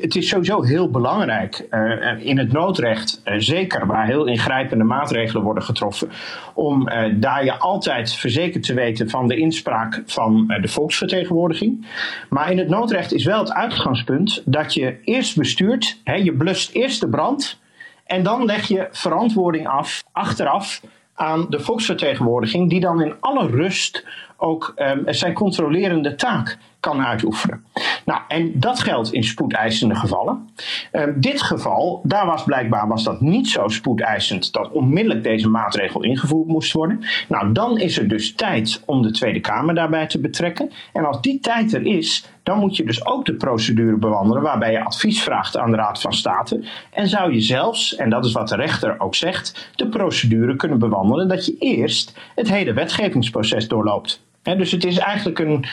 het 0.00 0.16
is 0.16 0.28
sowieso 0.28 0.62
heel 0.62 0.90
belangrijk 0.90 1.66
uh, 1.70 2.26
in 2.26 2.38
het 2.38 2.52
noodrecht, 2.52 3.22
zeker 3.36 3.86
waar 3.86 4.06
heel 4.06 4.26
ingrijpende 4.26 4.84
maatregelen 4.84 5.35
worden 5.42 5.62
getroffen, 5.62 6.08
om 6.54 6.88
uh, 6.88 7.04
daar 7.14 7.44
je 7.44 7.58
altijd 7.58 8.12
verzekerd 8.12 8.62
te 8.62 8.74
weten 8.74 9.10
van 9.10 9.28
de 9.28 9.36
inspraak 9.36 10.02
van 10.06 10.44
uh, 10.48 10.62
de 10.62 10.68
volksvertegenwoordiging. 10.68 11.86
Maar 12.28 12.50
in 12.50 12.58
het 12.58 12.68
noodrecht 12.68 13.12
is 13.12 13.24
wel 13.24 13.38
het 13.38 13.52
uitgangspunt 13.52 14.42
dat 14.44 14.74
je 14.74 14.98
eerst 15.04 15.36
bestuurt, 15.36 16.00
hè, 16.04 16.14
je 16.14 16.32
blust 16.32 16.70
eerst 16.72 17.00
de 17.00 17.08
brand 17.08 17.60
en 18.06 18.22
dan 18.22 18.44
leg 18.44 18.68
je 18.68 18.88
verantwoording 18.90 19.68
af 19.68 20.04
achteraf 20.12 20.80
aan 21.14 21.46
de 21.48 21.60
volksvertegenwoordiging, 21.60 22.70
die 22.70 22.80
dan 22.80 23.02
in 23.02 23.14
alle 23.20 23.46
rust 23.46 24.06
ook 24.36 24.74
um, 24.76 25.02
zijn 25.06 25.32
controlerende 25.32 26.14
taak 26.14 26.58
kan 26.80 27.04
uitoefenen. 27.04 27.64
Nou, 28.04 28.20
en 28.28 28.60
dat 28.60 28.80
geldt 28.80 29.12
in 29.12 29.24
spoedeisende 29.24 29.94
gevallen. 29.94 30.48
Um, 30.92 31.20
dit 31.20 31.42
geval, 31.42 32.00
daar 32.04 32.26
was 32.26 32.44
blijkbaar 32.44 32.88
was 32.88 33.04
dat 33.04 33.20
niet 33.20 33.48
zo 33.48 33.68
spoedeisend 33.68 34.52
dat 34.52 34.70
onmiddellijk 34.70 35.22
deze 35.22 35.48
maatregel 35.48 36.02
ingevoerd 36.02 36.48
moest 36.48 36.72
worden. 36.72 37.00
Nou, 37.28 37.52
dan 37.52 37.78
is 37.78 37.98
er 37.98 38.08
dus 38.08 38.34
tijd 38.34 38.82
om 38.84 39.02
de 39.02 39.10
Tweede 39.10 39.40
Kamer 39.40 39.74
daarbij 39.74 40.06
te 40.06 40.20
betrekken. 40.20 40.70
En 40.92 41.04
als 41.04 41.20
die 41.20 41.40
tijd 41.40 41.72
er 41.72 41.86
is, 41.86 42.28
dan 42.42 42.58
moet 42.58 42.76
je 42.76 42.84
dus 42.84 43.06
ook 43.06 43.24
de 43.24 43.34
procedure 43.34 43.96
bewandelen 43.96 44.42
waarbij 44.42 44.72
je 44.72 44.84
advies 44.84 45.22
vraagt 45.22 45.56
aan 45.56 45.70
de 45.70 45.76
Raad 45.76 46.00
van 46.00 46.12
State. 46.12 46.64
En 46.90 47.08
zou 47.08 47.32
je 47.32 47.40
zelfs, 47.40 47.96
en 47.96 48.10
dat 48.10 48.24
is 48.24 48.32
wat 48.32 48.48
de 48.48 48.56
rechter 48.56 49.00
ook 49.00 49.14
zegt, 49.14 49.70
de 49.76 49.88
procedure 49.88 50.56
kunnen 50.56 50.78
bewandelen 50.78 51.28
dat 51.28 51.46
je 51.46 51.56
eerst 51.58 52.18
het 52.34 52.50
hele 52.50 52.72
wetgevingsproces 52.72 53.68
doorloopt. 53.68 54.24
Dus 54.54 54.70
het 54.70 54.84
is 54.84 54.98
eigenlijk 54.98 55.38
een, 55.38 55.66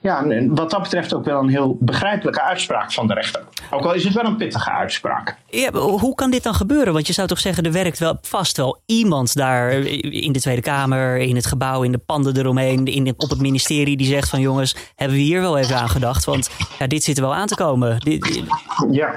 ja, 0.00 0.24
wat 0.48 0.70
dat 0.70 0.82
betreft 0.82 1.14
ook 1.14 1.24
wel 1.24 1.40
een 1.40 1.48
heel 1.48 1.76
begrijpelijke 1.80 2.42
uitspraak 2.42 2.92
van 2.92 3.06
de 3.06 3.14
rechter. 3.14 3.42
Ook 3.70 3.84
al 3.84 3.94
is 3.94 4.04
het 4.04 4.14
wel 4.14 4.24
een 4.24 4.36
pittige 4.36 4.70
uitspraak. 4.70 5.36
Ja, 5.46 5.72
hoe 5.72 6.14
kan 6.14 6.30
dit 6.30 6.42
dan 6.42 6.54
gebeuren? 6.54 6.92
Want 6.92 7.06
je 7.06 7.12
zou 7.12 7.28
toch 7.28 7.38
zeggen, 7.38 7.64
er 7.64 7.72
werkt 7.72 7.98
wel 7.98 8.18
vast 8.20 8.56
wel 8.56 8.80
iemand 8.86 9.34
daar 9.34 9.72
in 9.72 10.32
de 10.32 10.40
Tweede 10.40 10.62
Kamer, 10.62 11.16
in 11.16 11.36
het 11.36 11.46
gebouw, 11.46 11.82
in 11.82 11.92
de 11.92 11.98
panden 11.98 12.36
eromheen, 12.36 12.84
in 12.84 13.14
op 13.16 13.30
het 13.30 13.40
ministerie 13.40 13.96
die 13.96 14.06
zegt 14.06 14.28
van 14.28 14.40
jongens, 14.40 14.76
hebben 14.96 15.16
we 15.16 15.22
hier 15.22 15.40
wel 15.40 15.58
even 15.58 15.76
aan 15.76 15.88
gedacht? 15.88 16.24
Want 16.24 16.50
ja, 16.78 16.86
dit 16.86 17.04
zit 17.04 17.16
er 17.16 17.22
wel 17.22 17.34
aan 17.34 17.46
te 17.46 17.54
komen. 17.54 17.98
Ja, 18.90 19.14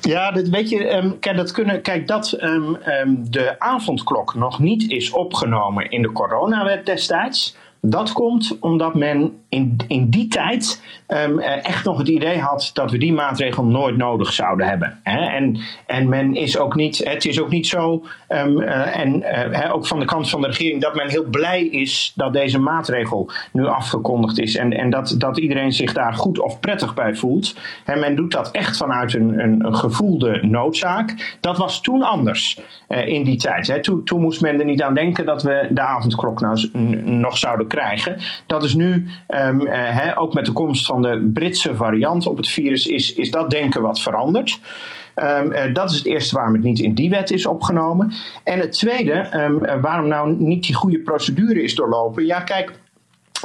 ja, 0.00 0.32
weet 0.32 0.68
je, 0.68 0.94
um, 0.94 1.18
kijk, 1.18 1.36
dat 1.36 1.50
kunnen, 1.50 1.82
kijk, 1.82 2.06
dat 2.06 2.36
um, 2.42 2.76
um, 3.02 3.30
de 3.30 3.58
avondklok 3.58 4.34
nog 4.34 4.58
niet 4.58 4.90
is 4.90 5.10
opgenomen 5.10 5.90
in 5.90 6.02
de 6.02 6.12
coronawet 6.12 6.86
destijds. 6.86 7.56
Dat 7.82 8.12
komt 8.12 8.56
omdat 8.60 8.94
men 8.94 9.32
in, 9.48 9.76
in 9.88 10.10
die 10.10 10.28
tijd 10.28 10.82
um, 11.08 11.38
echt 11.38 11.84
nog 11.84 11.98
het 11.98 12.08
idee 12.08 12.38
had 12.38 12.70
dat 12.72 12.90
we 12.90 12.98
die 12.98 13.12
maatregel 13.12 13.64
nooit 13.64 13.96
nodig 13.96 14.32
zouden 14.32 14.66
hebben. 14.66 15.00
Hè? 15.02 15.20
En, 15.20 15.58
en 15.86 16.08
men 16.08 16.34
is 16.34 16.58
ook 16.58 16.74
niet, 16.74 16.98
het 17.04 17.24
is 17.24 17.40
ook 17.40 17.50
niet 17.50 17.66
zo, 17.66 18.04
um, 18.28 18.60
uh, 18.60 18.98
en 18.98 19.24
uh, 19.52 19.74
ook 19.74 19.86
van 19.86 19.98
de 19.98 20.04
kant 20.04 20.30
van 20.30 20.40
de 20.40 20.46
regering, 20.46 20.80
dat 20.80 20.94
men 20.94 21.08
heel 21.08 21.24
blij 21.24 21.64
is 21.64 22.12
dat 22.14 22.32
deze 22.32 22.58
maatregel 22.58 23.30
nu 23.52 23.66
afgekondigd 23.66 24.38
is. 24.38 24.56
En, 24.56 24.72
en 24.72 24.90
dat, 24.90 25.14
dat 25.18 25.38
iedereen 25.38 25.72
zich 25.72 25.92
daar 25.92 26.14
goed 26.14 26.40
of 26.40 26.60
prettig 26.60 26.94
bij 26.94 27.14
voelt. 27.14 27.54
En 27.84 28.00
men 28.00 28.16
doet 28.16 28.32
dat 28.32 28.50
echt 28.50 28.76
vanuit 28.76 29.14
een, 29.14 29.38
een, 29.38 29.64
een 29.64 29.76
gevoelde 29.76 30.38
noodzaak. 30.42 31.36
Dat 31.40 31.58
was 31.58 31.80
toen 31.80 32.02
anders 32.02 32.60
in 32.88 33.24
die 33.24 33.36
tijd. 33.36 33.66
Hè? 33.66 33.80
Toen, 33.80 34.04
toen 34.04 34.20
moest 34.20 34.40
men 34.40 34.58
er 34.58 34.64
niet 34.64 34.82
aan 34.82 34.94
denken 34.94 35.26
dat 35.26 35.42
we 35.42 35.68
de 35.70 35.80
avondklok 35.80 36.40
nou 36.40 36.70
nog 37.04 37.38
zouden 37.38 37.66
krijgen. 37.70 38.16
Dat 38.46 38.64
is 38.64 38.74
nu, 38.74 39.06
um, 39.28 39.60
uh, 39.60 40.12
ook 40.14 40.34
met 40.34 40.46
de 40.46 40.52
komst 40.52 40.86
van 40.86 41.02
de 41.02 41.30
Britse 41.34 41.76
variant 41.76 42.26
op 42.26 42.36
het 42.36 42.48
virus, 42.48 42.86
is, 42.86 43.14
is 43.14 43.30
dat 43.30 43.50
denken 43.50 43.82
wat 43.82 44.00
veranderd. 44.00 44.60
Um, 45.16 45.52
uh, 45.52 45.74
dat 45.74 45.90
is 45.90 45.96
het 45.96 46.06
eerste 46.06 46.34
waarom 46.34 46.54
het 46.54 46.62
niet 46.62 46.78
in 46.78 46.94
die 46.94 47.10
wet 47.10 47.30
is 47.30 47.46
opgenomen. 47.46 48.12
En 48.44 48.58
het 48.58 48.72
tweede, 48.72 49.28
um, 49.34 49.80
waarom 49.80 50.08
nou 50.08 50.36
niet 50.38 50.64
die 50.64 50.74
goede 50.74 50.98
procedure 50.98 51.62
is 51.62 51.74
doorlopen. 51.74 52.26
Ja, 52.26 52.40
kijk. 52.40 52.78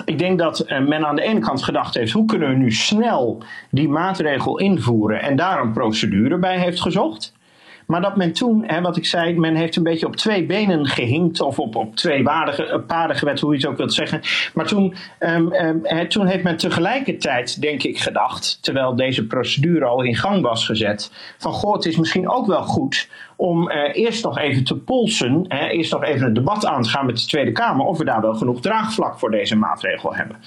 Ik 0.06 0.20
denk 0.20 0.40
dat 0.40 0.66
men 0.68 1.06
aan 1.06 1.16
de 1.16 1.22
ene 1.22 1.40
kant 1.40 1.64
gedacht 1.64 1.96
heeft: 1.96 2.12
hoe 2.12 2.26
kunnen 2.26 2.50
we 2.50 2.56
nu 2.56 2.72
snel 2.72 3.44
die 3.72 3.90
maatregel 3.90 4.60
invoeren 4.60 5.22
en 5.22 5.36
daar 5.36 5.62
een 5.62 5.72
procedure 5.72 6.38
bij 6.38 6.60
heeft 6.60 6.82
gezocht. 6.82 7.34
Maar 7.88 8.02
dat 8.02 8.16
men 8.16 8.34
toen, 8.34 8.64
hè, 8.68 8.82
wat 8.82 8.98
ik 8.98 9.06
zei, 9.06 9.40
men 9.40 9.56
heeft 9.56 9.76
een 9.76 9.84
beetje 9.84 10.06
op 10.06 10.16
twee 10.16 10.46
benen 10.46 10.88
gehinkt. 10.88 11.42
Of 11.42 11.60
op, 11.60 11.76
op 11.76 11.96
twee 11.96 12.24
waardige, 12.24 12.84
paarden 12.88 13.18
gewet, 13.18 13.40
hoe 13.40 13.52
je 13.52 13.58
het 13.58 13.68
ook 13.68 13.78
wilt 13.78 13.94
zeggen. 13.94 14.22
Maar 14.54 14.66
toen, 14.66 14.96
um, 15.20 15.54
um, 15.54 16.08
toen 16.08 16.28
heeft 16.28 16.44
men 16.44 16.58
tegelijkertijd, 16.58 17.62
denk 17.62 17.84
ik, 17.84 18.00
gedacht. 18.00 18.58
Terwijl 18.62 18.96
deze 18.96 19.28
procedure 19.28 19.86
al 19.86 20.04
in 20.04 20.16
gang 20.16 20.42
was 20.42 20.66
gezet. 20.66 21.12
Van 21.38 21.52
goh, 21.52 21.74
het 21.74 21.86
is 21.86 21.98
misschien 21.98 22.30
ook 22.30 22.48
wel 22.48 22.64
goed 22.64 23.10
om 23.38 23.72
uh, 23.72 23.96
eerst 23.96 24.24
nog 24.24 24.38
even 24.38 24.64
te 24.64 24.78
polsen, 24.78 25.46
eerst 25.48 25.92
nog 25.92 26.04
even 26.04 26.28
een 26.28 26.34
debat 26.34 26.66
aan 26.66 26.82
te 26.82 26.90
gaan 26.90 27.06
met 27.06 27.18
de 27.18 27.26
Tweede 27.26 27.52
Kamer, 27.52 27.86
of 27.86 27.98
we 27.98 28.06
daar 28.06 28.22
wel 28.22 28.34
genoeg 28.34 28.62
draagvlak 28.62 29.20
voor 29.20 29.32
deze 29.32 29.56
maatregel 29.56 30.16
hebben. 30.16 30.38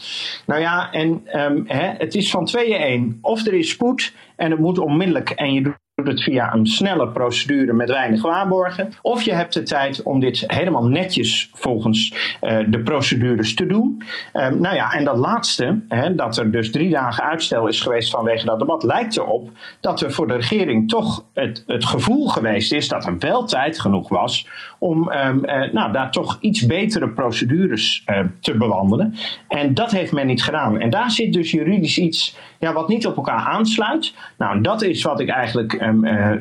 Nou 0.47 0.61
ja, 0.61 0.92
en 0.92 1.21
hè, 1.66 1.92
het 1.99 2.14
is 2.14 2.30
van 2.30 2.45
tweeën 2.45 2.80
één. 2.80 3.18
Of 3.21 3.47
er 3.47 3.54
is 3.54 3.71
spoed 3.71 4.12
en 4.37 4.50
het 4.50 4.61
moet 4.61 4.78
onmiddellijk 4.78 5.30
en 5.30 5.52
je 5.52 5.62
doet 5.62 5.76
het 6.07 6.23
via 6.23 6.55
een 6.55 6.67
snelle 6.67 7.09
procedure 7.09 7.73
met 7.73 7.90
weinig 7.90 8.23
waarborgen. 8.23 8.93
Of 9.02 9.23
je 9.23 9.33
hebt 9.33 9.55
de 9.55 9.62
tijd 9.62 10.02
om 10.02 10.21
dit 10.21 10.45
helemaal 10.47 10.87
netjes 10.87 11.50
volgens 11.52 12.14
uh, 12.43 12.59
de 12.67 12.81
procedures 12.81 13.55
te 13.55 13.67
doen. 13.67 14.02
Um, 14.33 14.61
nou 14.61 14.75
ja, 14.75 14.93
en 14.93 15.05
dat 15.05 15.17
laatste, 15.17 15.81
hè, 15.88 16.14
dat 16.14 16.37
er 16.37 16.50
dus 16.50 16.71
drie 16.71 16.90
dagen 16.90 17.25
uitstel 17.25 17.67
is 17.67 17.81
geweest 17.81 18.11
vanwege 18.11 18.47
dat 18.47 18.59
debat, 18.59 18.83
lijkt 18.83 19.17
erop 19.17 19.50
dat 19.81 20.00
er 20.00 20.12
voor 20.12 20.26
de 20.26 20.35
regering 20.35 20.88
toch 20.88 21.25
het, 21.35 21.64
het 21.67 21.85
gevoel 21.85 22.28
geweest 22.28 22.73
is 22.73 22.88
dat 22.88 23.07
er 23.07 23.19
wel 23.19 23.45
tijd 23.45 23.81
genoeg 23.81 24.09
was 24.09 24.47
om 24.78 25.12
um, 25.12 25.45
uh, 25.45 25.73
nou, 25.73 25.93
daar 25.93 26.11
toch 26.11 26.38
iets 26.40 26.67
betere 26.67 27.09
procedures 27.09 28.05
uh, 28.07 28.21
te 28.40 28.57
bewandelen. 28.57 29.14
En 29.49 29.75
dat 29.75 29.90
heeft 29.90 30.12
men 30.12 30.26
niet 30.26 30.43
gedaan. 30.43 30.81
En 30.81 30.90
daar 30.90 31.11
zit 31.11 31.33
dus 31.33 31.50
juridisch 31.50 31.99
iets 31.99 32.37
ja, 32.59 32.73
wat 32.73 32.88
niet 32.88 33.07
op 33.07 33.17
elkaar 33.17 33.40
aansluit. 33.40 34.14
Nou, 34.38 34.61
dat 34.61 34.83
is 34.83 35.02
wat 35.02 35.21
ik 35.21 35.28
eigenlijk 35.28 35.73
uh, 35.73 35.88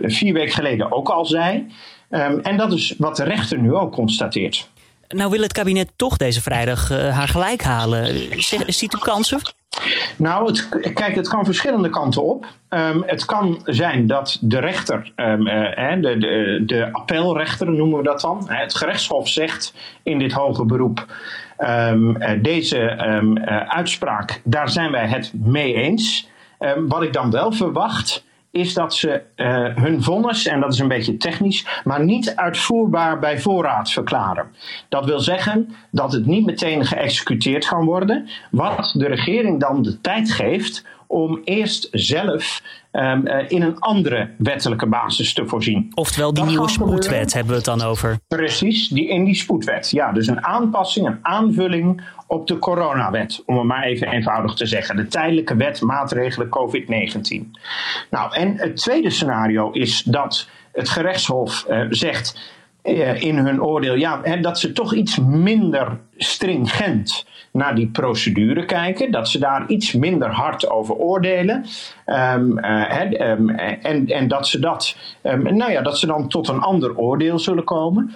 vier 0.02 0.34
weken 0.34 0.54
geleden 0.54 0.92
ook 0.92 1.10
al 1.10 1.26
zei. 1.26 1.68
Um, 2.10 2.40
en 2.40 2.58
dat 2.58 2.74
is 2.74 2.96
wat 2.98 3.16
de 3.16 3.24
rechter 3.24 3.60
nu 3.60 3.74
ook 3.74 3.92
constateert. 3.92 4.70
Nou 5.08 5.30
wil 5.32 5.42
het 5.42 5.54
kabinet 5.54 5.92
toch 5.96 6.18
deze 6.18 6.42
vrijdag 6.42 6.92
uh, 6.92 7.18
haar 7.18 7.28
gelijk 7.28 7.62
halen. 7.62 8.16
Ziet 8.68 8.94
u 8.94 8.98
kansen? 8.98 9.40
Nou, 10.18 10.48
het, 10.48 10.70
kijk, 10.94 11.16
het 11.16 11.28
kan 11.28 11.46
verschillende 11.46 11.90
kanten 11.90 12.24
op. 12.24 12.46
Um, 12.70 13.04
het 13.06 13.26
kan 13.26 13.62
zijn 13.64 14.08
dat 14.08 14.38
de 14.42 14.60
rechter, 14.60 15.12
um, 15.16 15.48
uh, 15.48 15.94
de, 16.02 16.18
de, 16.18 16.64
de 16.66 16.90
appelrechter 16.92 17.72
noemen 17.72 17.98
we 17.98 18.04
dat 18.04 18.22
dan, 18.22 18.46
het 18.50 18.76
gerechtshof 18.76 19.30
zegt 19.30 19.74
in 20.04 20.20
dit 20.20 20.32
hoge 20.32 20.66
beroep. 20.66 21.06
Um, 21.60 22.22
uh, 22.22 22.30
deze 22.42 22.80
uh, 22.80 23.58
uitspraak, 23.58 24.42
daar 24.44 24.70
zijn 24.70 24.92
wij 24.92 25.08
het 25.08 25.32
mee 25.34 25.74
eens. 25.74 26.30
wat 26.88 27.04
ik 27.04 27.14
dan 27.14 27.32
wel 27.32 27.52
verwacht, 27.52 28.26
is 28.58 28.74
dat 28.74 28.94
ze 28.94 29.22
uh, 29.36 29.76
hun 29.76 30.04
vonnis, 30.04 30.48
en 30.48 30.60
dat 30.60 30.74
is 30.74 30.80
een 30.80 30.88
beetje 30.88 31.18
technisch, 31.18 31.82
maar 31.84 32.04
niet 32.04 32.36
uitvoerbaar 32.36 33.20
bij 33.20 33.40
voorraad 33.40 33.92
verklaren. 33.92 34.46
Dat 34.90 35.06
wil 35.06 35.20
zeggen 35.20 35.76
dat 35.92 36.12
het 36.12 36.26
niet 36.26 36.46
meteen 36.46 36.86
geëxecuteerd 36.86 37.68
kan 37.68 37.86
worden, 37.86 38.28
wat 38.52 38.94
de 38.98 39.08
regering 39.08 39.60
dan 39.60 39.82
de 39.82 40.02
tijd 40.02 40.32
geeft 40.32 40.86
om 41.08 41.42
eerst 41.44 41.88
zelf 41.92 42.62
um, 42.92 43.28
uh, 43.28 43.36
in 43.48 43.62
een 43.62 43.80
andere 43.80 44.30
wettelijke 44.38 44.86
basis 44.86 45.34
te 45.34 45.46
voorzien. 45.46 45.92
Oftewel 45.94 46.34
die 46.34 46.44
dat 46.44 46.52
nieuwe 46.52 46.70
spoedwet 46.70 47.34
hebben 47.34 47.52
we 47.52 47.58
het 47.58 47.66
dan 47.66 47.82
over. 47.82 48.20
Precies, 48.28 48.88
die, 48.88 49.08
in 49.08 49.26
die 49.26 49.36
spoedwet. 49.36 49.90
Ja, 49.90 50.12
dus 50.12 50.28
een 50.28 50.46
aanpassing, 50.46 51.08
een 51.08 51.20
aanvulling 51.22 52.02
op 52.28 52.48
de 52.48 52.60
coronawet, 52.60 53.44
om 53.46 53.58
het 53.58 53.66
maar 53.66 53.84
even 53.84 54.08
eenvoudig 54.08 54.54
te 54.54 54.66
zeggen. 54.66 54.96
De 54.96 55.08
tijdelijke 55.08 55.56
wet 55.56 55.82
maatregelen 55.82 56.48
COVID-19. 56.48 57.62
Nou, 58.10 58.34
en 58.34 58.58
het 58.58 58.76
tweede 58.76 59.10
scenario 59.10 59.72
is 59.72 60.04
dat 60.04 60.48
het 60.72 60.90
gerechtshof 60.90 61.66
uh, 61.70 61.86
zegt 61.90 62.56
in 63.20 63.38
hun 63.38 63.64
oordeel 63.64 63.96
ja, 63.96 64.22
dat 64.42 64.60
ze 64.60 64.72
toch 64.72 64.94
iets 64.94 65.20
minder 65.20 66.00
stringent 66.18 67.26
naar 67.52 67.76
die 67.76 67.88
procedure 67.88 68.66
kijken, 68.66 69.12
dat 69.12 69.30
ze 69.30 69.40
daar 69.40 69.68
iets 69.68 69.94
minder 69.94 70.30
hard 70.30 70.70
over 70.70 70.96
oordelen. 70.96 71.66
Um, 72.06 72.60
uh, 72.60 73.12
um, 73.12 73.50
en, 73.50 74.08
en 74.08 74.28
dat 74.28 74.48
ze 74.48 74.60
dat, 74.60 74.98
um, 75.24 75.56
nou 75.56 75.72
ja, 75.72 75.82
dat 75.82 75.98
ze 75.98 76.06
dan 76.06 76.28
tot 76.28 76.48
een 76.48 76.60
ander 76.60 76.98
oordeel 76.98 77.40
zullen 77.40 77.64
komen. 77.64 78.12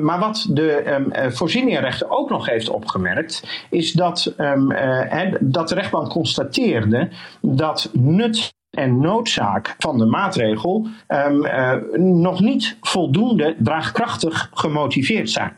maar 0.00 0.18
wat 0.18 0.46
de 0.50 1.28
voorzieningenrechter 1.32 2.10
ook 2.10 2.30
nog 2.30 2.46
heeft 2.46 2.68
opgemerkt, 2.68 3.66
is 3.70 3.92
dat, 3.92 4.34
uh, 4.38 5.32
dat 5.40 5.68
de 5.68 5.74
rechtbank 5.74 6.08
constateerde 6.08 7.08
dat 7.40 7.90
nut 7.92 8.53
en 8.74 9.00
noodzaak 9.00 9.74
van 9.78 9.98
de 9.98 10.06
maatregel 10.06 10.86
um, 11.08 11.44
uh, 11.44 11.72
nog 11.96 12.40
niet 12.40 12.76
voldoende 12.80 13.56
draagkrachtig 13.58 14.50
gemotiveerd 14.54 15.30
zijn. 15.30 15.52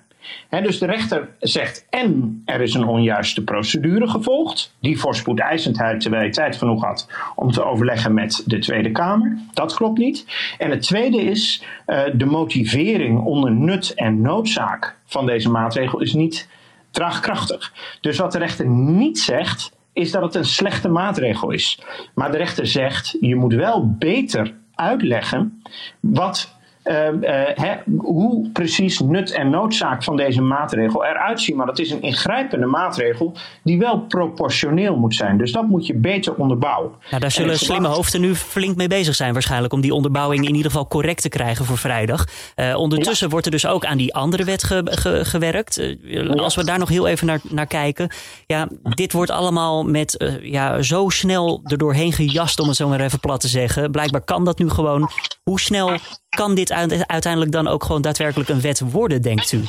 Dus 0.50 0.78
de 0.78 0.86
rechter 0.86 1.28
zegt 1.38 1.86
en 1.90 2.42
er 2.44 2.60
is 2.60 2.74
een 2.74 2.86
onjuiste 2.86 3.44
procedure 3.44 4.08
gevolgd, 4.08 4.74
die 4.80 4.98
voor 4.98 5.14
spoedeisendheid 5.14 6.00
terwijl 6.00 6.24
je 6.24 6.30
tijd 6.30 6.56
genoeg 6.56 6.84
had 6.84 7.08
om 7.34 7.50
te 7.50 7.64
overleggen 7.64 8.14
met 8.14 8.42
de 8.46 8.58
Tweede 8.58 8.90
Kamer. 8.90 9.38
Dat 9.52 9.74
klopt 9.74 9.98
niet. 9.98 10.26
En 10.58 10.70
het 10.70 10.82
tweede 10.82 11.22
is 11.22 11.64
uh, 11.86 12.02
de 12.14 12.24
motivering 12.24 13.20
onder 13.24 13.52
nut 13.52 13.94
en 13.94 14.20
noodzaak 14.20 14.96
van 15.04 15.26
deze 15.26 15.50
maatregel 15.50 16.00
is 16.00 16.12
niet 16.12 16.48
draagkrachtig. 16.90 17.72
Dus 18.00 18.18
wat 18.18 18.32
de 18.32 18.38
rechter 18.38 18.66
niet 18.68 19.18
zegt, 19.18 19.75
is 19.96 20.10
dat 20.10 20.22
het 20.22 20.34
een 20.34 20.44
slechte 20.44 20.88
maatregel 20.88 21.50
is. 21.50 21.78
Maar 22.14 22.30
de 22.30 22.36
rechter 22.36 22.66
zegt, 22.66 23.16
je 23.20 23.36
moet 23.36 23.54
wel 23.54 23.96
beter 23.98 24.54
uitleggen 24.74 25.62
wat 26.00 26.55
ehm, 26.86 27.16
hè, 27.54 27.74
hoe 27.96 28.50
precies 28.52 28.98
nut 28.98 29.30
en 29.30 29.50
noodzaak 29.50 30.04
van 30.04 30.16
deze 30.16 30.42
maatregel 30.42 31.04
eruit 31.04 31.40
zien. 31.40 31.56
Maar 31.56 31.66
dat 31.66 31.78
is 31.78 31.90
een 31.90 32.02
ingrijpende 32.02 32.66
maatregel 32.66 33.32
die 33.62 33.78
wel 33.78 34.00
proportioneel 34.00 34.96
moet 34.96 35.14
zijn. 35.14 35.38
Dus 35.38 35.52
dat 35.52 35.68
moet 35.68 35.86
je 35.86 35.94
beter 35.94 36.34
onderbouwen. 36.34 36.92
Nou, 37.10 37.20
daar 37.20 37.30
zullen 37.30 37.58
slimme 37.58 37.88
hoofden 37.88 38.20
nu 38.20 38.34
flink 38.34 38.76
mee 38.76 38.88
bezig 38.88 39.14
zijn 39.14 39.32
waarschijnlijk 39.32 39.72
om 39.72 39.80
die 39.80 39.94
onderbouwing 39.94 40.46
in 40.46 40.54
ieder 40.54 40.70
geval 40.70 40.88
correct 40.88 41.22
te 41.22 41.28
krijgen 41.28 41.64
voor 41.64 41.78
vrijdag. 41.78 42.24
ondertussen 42.74 43.28
wordt 43.28 43.46
er 43.46 43.52
dus 43.52 43.66
ook 43.66 43.84
aan 43.84 43.96
die 43.96 44.14
andere 44.14 44.44
wet 44.44 44.64
gewerkt. 45.22 45.96
als 46.36 46.54
we 46.54 46.64
daar 46.64 46.78
nog 46.78 46.88
heel 46.88 47.06
even 47.06 47.26
naar, 47.26 47.40
naar 47.48 47.66
kijken. 47.66 48.08
Ja, 48.46 48.68
dit 48.82 49.12
wordt 49.12 49.30
allemaal 49.30 49.84
met 49.84 50.38
ja, 50.42 50.82
zo 50.82 51.08
snel 51.08 51.60
er 51.64 51.78
doorheen 51.78 52.12
gejast, 52.12 52.60
om 52.60 52.68
het 52.68 52.76
zo 52.76 52.88
maar 52.88 53.00
even 53.00 53.20
plat 53.20 53.40
te 53.40 53.48
zeggen. 53.48 53.90
Blijkbaar 53.90 54.24
kan 54.24 54.44
dat 54.44 54.58
nu 54.58 54.70
gewoon. 54.70 55.10
Hoe 55.42 55.60
snel 55.60 55.98
kan 56.28 56.54
dit 56.54 56.70
uiteindelijk 57.06 57.52
dan 57.52 57.68
ook 57.68 57.84
gewoon 57.84 58.02
daadwerkelijk 58.02 58.48
een 58.48 58.60
wet 58.60 58.80
worden, 58.90 59.22
denkt 59.22 59.52
u? 59.52 59.60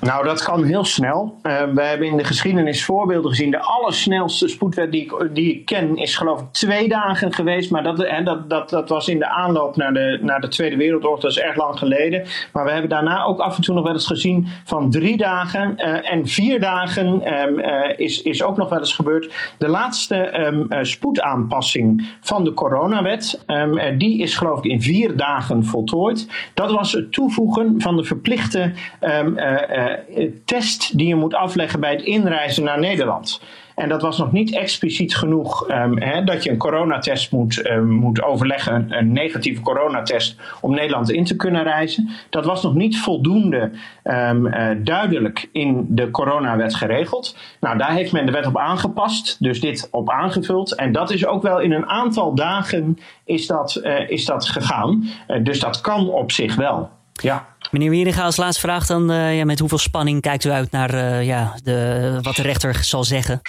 Nou, 0.00 0.24
dat 0.24 0.42
kan 0.42 0.64
heel 0.64 0.84
snel. 0.84 1.38
Uh, 1.42 1.62
we 1.74 1.82
hebben 1.82 2.06
in 2.06 2.16
de 2.16 2.24
geschiedenis 2.24 2.84
voorbeelden 2.84 3.30
gezien. 3.30 3.50
De 3.50 3.60
allersnelste 3.60 4.48
spoedwet 4.48 4.92
die 4.92 5.02
ik, 5.02 5.34
die 5.34 5.52
ik 5.52 5.64
ken 5.64 5.96
is 5.96 6.16
geloof 6.16 6.40
ik 6.40 6.46
twee 6.52 6.88
dagen 6.88 7.32
geweest. 7.32 7.70
Maar 7.70 7.82
dat, 7.82 7.98
hè, 7.98 8.22
dat, 8.22 8.50
dat, 8.50 8.70
dat 8.70 8.88
was 8.88 9.08
in 9.08 9.18
de 9.18 9.28
aanloop 9.28 9.76
naar 9.76 9.92
de, 9.92 10.18
naar 10.22 10.40
de 10.40 10.48
Tweede 10.48 10.76
Wereldoorlog. 10.76 11.20
Dat 11.20 11.30
is 11.30 11.38
erg 11.38 11.56
lang 11.56 11.78
geleden. 11.78 12.26
Maar 12.52 12.64
we 12.64 12.70
hebben 12.70 12.90
daarna 12.90 13.24
ook 13.24 13.40
af 13.40 13.56
en 13.56 13.62
toe 13.62 13.74
nog 13.74 13.84
wel 13.84 13.92
eens 13.92 14.06
gezien 14.06 14.46
van 14.64 14.90
drie 14.90 15.16
dagen. 15.16 15.74
Uh, 15.76 16.12
en 16.12 16.26
vier 16.26 16.60
dagen 16.60 17.40
um, 17.42 17.58
uh, 17.58 17.98
is, 17.98 18.22
is 18.22 18.42
ook 18.42 18.56
nog 18.56 18.68
wel 18.68 18.78
eens 18.78 18.94
gebeurd. 18.94 19.34
De 19.58 19.68
laatste 19.68 20.40
um, 20.46 20.66
spoedaanpassing 20.84 22.08
van 22.20 22.44
de 22.44 22.54
coronawet. 22.54 23.44
Um, 23.46 23.98
die 23.98 24.18
is 24.18 24.36
geloof 24.36 24.58
ik 24.58 24.70
in 24.70 24.82
vier 24.82 25.16
dagen 25.16 25.64
voltooid. 25.64 26.28
Dat 26.54 26.70
was 26.70 26.92
het 26.92 27.12
toevoegen 27.12 27.80
van 27.80 27.96
de 27.96 28.04
verplichte 28.04 28.72
um, 29.00 29.38
uh, 29.38 30.30
test 30.44 30.98
die 30.98 31.06
je 31.06 31.14
moet 31.14 31.34
afleggen 31.34 31.80
bij 31.80 31.90
het 31.90 32.02
inreizen 32.02 32.64
naar 32.64 32.78
Nederland. 32.78 33.40
En 33.74 33.88
dat 33.88 34.02
was 34.02 34.18
nog 34.18 34.32
niet 34.32 34.54
expliciet 34.54 35.16
genoeg 35.16 35.68
um, 35.70 36.24
dat 36.24 36.44
je 36.44 36.50
een 36.50 36.56
coronatest 36.56 37.32
moet, 37.32 37.70
um, 37.70 37.88
moet 37.88 38.22
overleggen, 38.22 38.86
een, 38.88 39.12
negatieve 39.12 39.60
coronatest, 39.60 40.36
om 40.60 40.74
Nederland 40.74 41.10
in 41.10 41.24
te 41.24 41.36
kunnen 41.36 41.62
reizen. 41.62 42.08
Dat 42.30 42.44
was 42.44 42.62
nog 42.62 42.74
niet 42.74 42.98
voldoende 42.98 43.70
um, 44.04 44.46
uh, 44.46 44.68
duidelijk 44.78 45.48
in 45.52 45.86
de 45.88 46.10
coronawet 46.10 46.74
geregeld. 46.74 47.36
Nou, 47.60 47.78
daar 47.78 47.92
heeft 47.92 48.12
men 48.12 48.26
de 48.26 48.32
wet 48.32 48.46
op 48.46 48.58
aangepast, 48.58 49.36
dus 49.42 49.60
dit 49.60 49.88
op 49.90 50.10
aangevuld. 50.10 50.74
En 50.74 50.92
dat 50.92 51.10
is 51.10 51.26
ook 51.26 51.42
wel 51.42 51.60
in 51.60 51.72
een 51.72 51.86
aantal 51.86 52.34
dagen 52.34 52.98
is 53.24 53.46
dat, 53.46 53.80
uh, 53.82 54.10
is 54.10 54.24
dat 54.24 54.48
gegaan. 54.48 55.08
Uh, 55.28 55.44
dus 55.44 55.60
dat 55.60 55.80
kan 55.80 56.08
op 56.08 56.32
zich 56.32 56.54
wel. 56.54 56.90
Ja. 57.12 57.49
Meneer 57.70 57.90
Wieringa, 57.90 58.22
als 58.22 58.36
laatste 58.36 58.60
vraag 58.60 58.86
dan, 58.86 59.10
uh, 59.10 59.36
ja, 59.38 59.44
met 59.44 59.58
hoeveel 59.58 59.78
spanning 59.78 60.20
kijkt 60.20 60.44
u 60.44 60.50
uit 60.50 60.70
naar 60.70 60.94
uh, 60.94 61.26
ja, 61.26 61.54
de, 61.62 62.18
wat 62.22 62.36
de 62.36 62.42
rechter 62.42 62.74
zal 62.74 63.04
zeggen? 63.04 63.40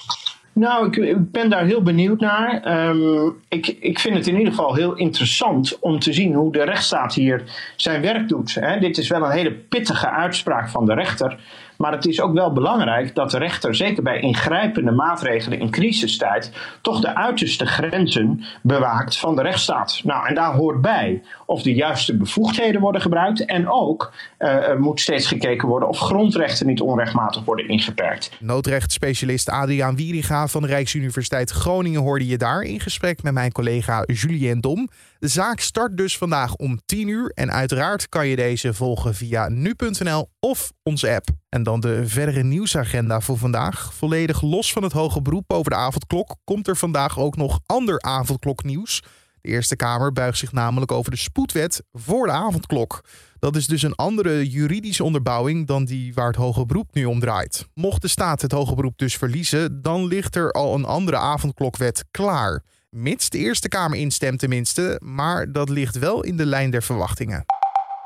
Nou, 0.54 1.02
ik, 1.02 1.32
ben 1.32 1.50
daar 1.50 1.66
heel 1.66 1.82
benieuwd 1.82 2.20
naar. 2.20 2.80
Um, 2.90 3.36
ik, 3.50 3.68
ik 3.68 4.00
vind 4.00 4.16
het 4.16 4.28
in 4.28 4.38
ieder 4.38 4.54
geval 4.54 4.76
heel 4.76 4.96
interessant 4.96 5.80
om 5.80 6.00
te 6.00 6.14
zien 6.14 6.34
hoe 6.34 6.52
de 6.52 6.64
rechtsstaat 6.64 7.14
hier 7.14 7.44
zijn 7.76 8.02
werk 8.02 8.28
doet. 8.28 8.56
Hè. 8.56 8.80
Dit 8.80 8.98
is 8.98 9.08
wel 9.08 9.24
een 9.24 9.32
hele 9.32 9.52
pittige 9.52 10.10
uitspraak 10.10 10.70
van 10.70 10.86
de 10.86 10.94
rechter. 10.94 11.40
Maar 11.82 11.92
het 11.92 12.06
is 12.06 12.22
ook 12.22 12.34
wel 12.34 12.52
belangrijk 12.52 13.16
dat 13.16 13.32
de 13.32 13.38
rechter, 13.38 13.76
zeker 13.76 14.04
bij 14.04 14.20
ingrijpende 14.20 14.92
maatregelen 14.92 15.60
in 15.60 15.70
crisistijd, 15.70 16.52
toch 16.82 17.02
de 17.02 17.16
uiterste 17.16 17.66
grenzen 17.66 18.44
bewaakt 18.62 19.18
van 19.18 19.36
de 19.36 19.42
rechtsstaat. 19.42 20.02
Nou, 20.04 20.28
en 20.28 20.36
daar 20.36 20.54
hoort 20.54 20.82
bij 20.82 21.22
of 21.46 21.62
de 21.62 21.74
juiste 21.74 22.18
bevoegdheden 22.18 22.82
worden 22.82 23.02
gebruikt. 23.02 23.46
En 23.46 23.70
ook 23.70 24.14
uh, 24.40 24.76
moet 24.78 25.00
steeds 25.00 25.28
gekeken 25.28 25.68
worden 25.68 25.90
of 25.90 25.98
grondrechten 25.98 26.68
niet 26.68 26.82
onrechtmatig 26.82 27.44
worden 27.44 27.68
ingeperkt. 27.68 28.32
Noodrechtsspecialist 28.40 29.50
Adriaan 29.50 29.96
Wieriga 29.96 30.48
van 30.48 30.62
de 30.62 30.68
Rijksuniversiteit 30.68 31.50
Groningen 31.50 32.02
hoorde 32.02 32.28
je 32.28 32.38
daar 32.38 32.62
in 32.62 32.80
gesprek 32.80 33.24
met 33.24 33.34
mijn 33.34 33.52
collega 33.52 34.04
Julien 34.06 34.60
Dom. 34.60 34.90
De 35.20 35.28
zaak 35.28 35.60
start 35.60 35.98
dus 35.98 36.18
vandaag 36.18 36.56
om 36.56 36.80
10 36.86 37.08
uur 37.08 37.32
en 37.36 37.52
uiteraard 37.52 38.10
kan 38.10 38.28
je 38.28 38.36
deze 38.36 38.74
volgen 38.74 39.16
via 39.16 39.50
nu.nl 39.50 40.30
of 40.40 40.72
onze 40.84 41.16
app. 41.16 41.41
En 41.52 41.64
dan 41.64 41.80
de 41.80 42.08
verdere 42.08 42.44
nieuwsagenda 42.44 43.22
voor 43.22 43.38
vandaag. 43.38 43.94
Volledig 43.94 44.42
los 44.42 44.74
van 44.74 44.84
het 44.84 44.92
hoge 44.92 45.22
beroep 45.22 45.54
over 45.54 45.72
de 45.72 45.78
avondklok 45.78 46.36
komt 46.44 46.68
er 46.68 46.78
vandaag 46.78 47.20
ook 47.20 47.36
nog 47.36 47.60
ander 47.66 48.02
avondkloknieuws. 48.02 49.04
De 49.42 49.50
Eerste 49.50 49.76
Kamer 49.76 50.14
buigt 50.14 50.38
zich 50.38 50.52
namelijk 50.52 50.92
over 50.92 51.12
de 51.12 51.18
spoedwet 51.18 51.84
voor 51.92 52.26
de 52.26 52.32
avondklok. 52.32 53.04
Dat 53.40 53.56
is 53.56 53.68
dus 53.68 53.82
een 53.82 53.96
andere 53.96 54.50
juridische 54.50 55.04
onderbouwing 55.04 55.68
dan 55.68 55.86
die 55.86 56.14
waar 56.14 56.28
het 56.28 56.36
hoge 56.36 56.66
beroep 56.66 56.94
nu 56.94 57.06
om 57.06 57.20
draait. 57.20 57.68
Mocht 57.74 58.02
de 58.02 58.08
staat 58.08 58.42
het 58.42 58.52
hoge 58.52 58.76
beroep 58.76 58.98
dus 58.98 59.18
verliezen, 59.18 59.82
dan 59.82 60.06
ligt 60.06 60.36
er 60.36 60.52
al 60.52 60.74
een 60.74 60.86
andere 60.86 61.18
avondklokwet 61.18 62.06
klaar. 62.12 62.64
Mits 62.90 63.30
de 63.30 63.38
Eerste 63.38 63.68
Kamer 63.68 63.98
instemt 63.98 64.40
tenminste, 64.40 65.02
maar 65.04 65.52
dat 65.52 65.70
ligt 65.70 66.00
wel 66.00 66.24
in 66.24 66.38
de 66.38 66.46
lijn 66.46 66.72
der 66.72 66.84
verwachtingen. 66.84 67.46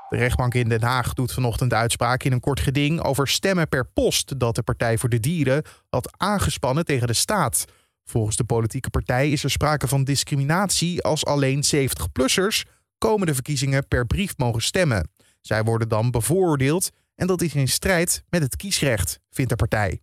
De 0.09 0.17
rechtbank 0.17 0.53
in 0.53 0.69
Den 0.69 0.83
Haag 0.83 1.13
doet 1.13 1.33
vanochtend 1.33 1.73
uitspraak 1.73 2.23
in 2.23 2.31
een 2.31 2.39
kort 2.39 2.59
geding 2.59 3.01
over 3.01 3.27
stemmen 3.27 3.67
per 3.67 3.85
post 3.85 4.39
dat 4.39 4.55
de 4.55 4.63
Partij 4.63 4.97
voor 4.97 5.09
de 5.09 5.19
Dieren 5.19 5.63
had 5.89 6.13
aangespannen 6.17 6.85
tegen 6.85 7.07
de 7.07 7.13
staat. 7.13 7.65
Volgens 8.03 8.35
de 8.35 8.43
politieke 8.43 8.89
partij 8.89 9.31
is 9.31 9.43
er 9.43 9.51
sprake 9.51 9.87
van 9.87 10.03
discriminatie 10.03 11.03
als 11.03 11.25
alleen 11.25 11.63
70-plussers 11.75 12.61
komende 12.97 13.33
verkiezingen 13.33 13.87
per 13.87 14.05
brief 14.05 14.37
mogen 14.37 14.61
stemmen. 14.61 15.09
Zij 15.41 15.63
worden 15.63 15.89
dan 15.89 16.11
bevooroordeeld 16.11 16.89
en 17.15 17.27
dat 17.27 17.41
is 17.41 17.55
in 17.55 17.67
strijd 17.67 18.23
met 18.29 18.41
het 18.41 18.55
kiesrecht, 18.55 19.19
vindt 19.29 19.49
de 19.49 19.55
partij. 19.55 20.01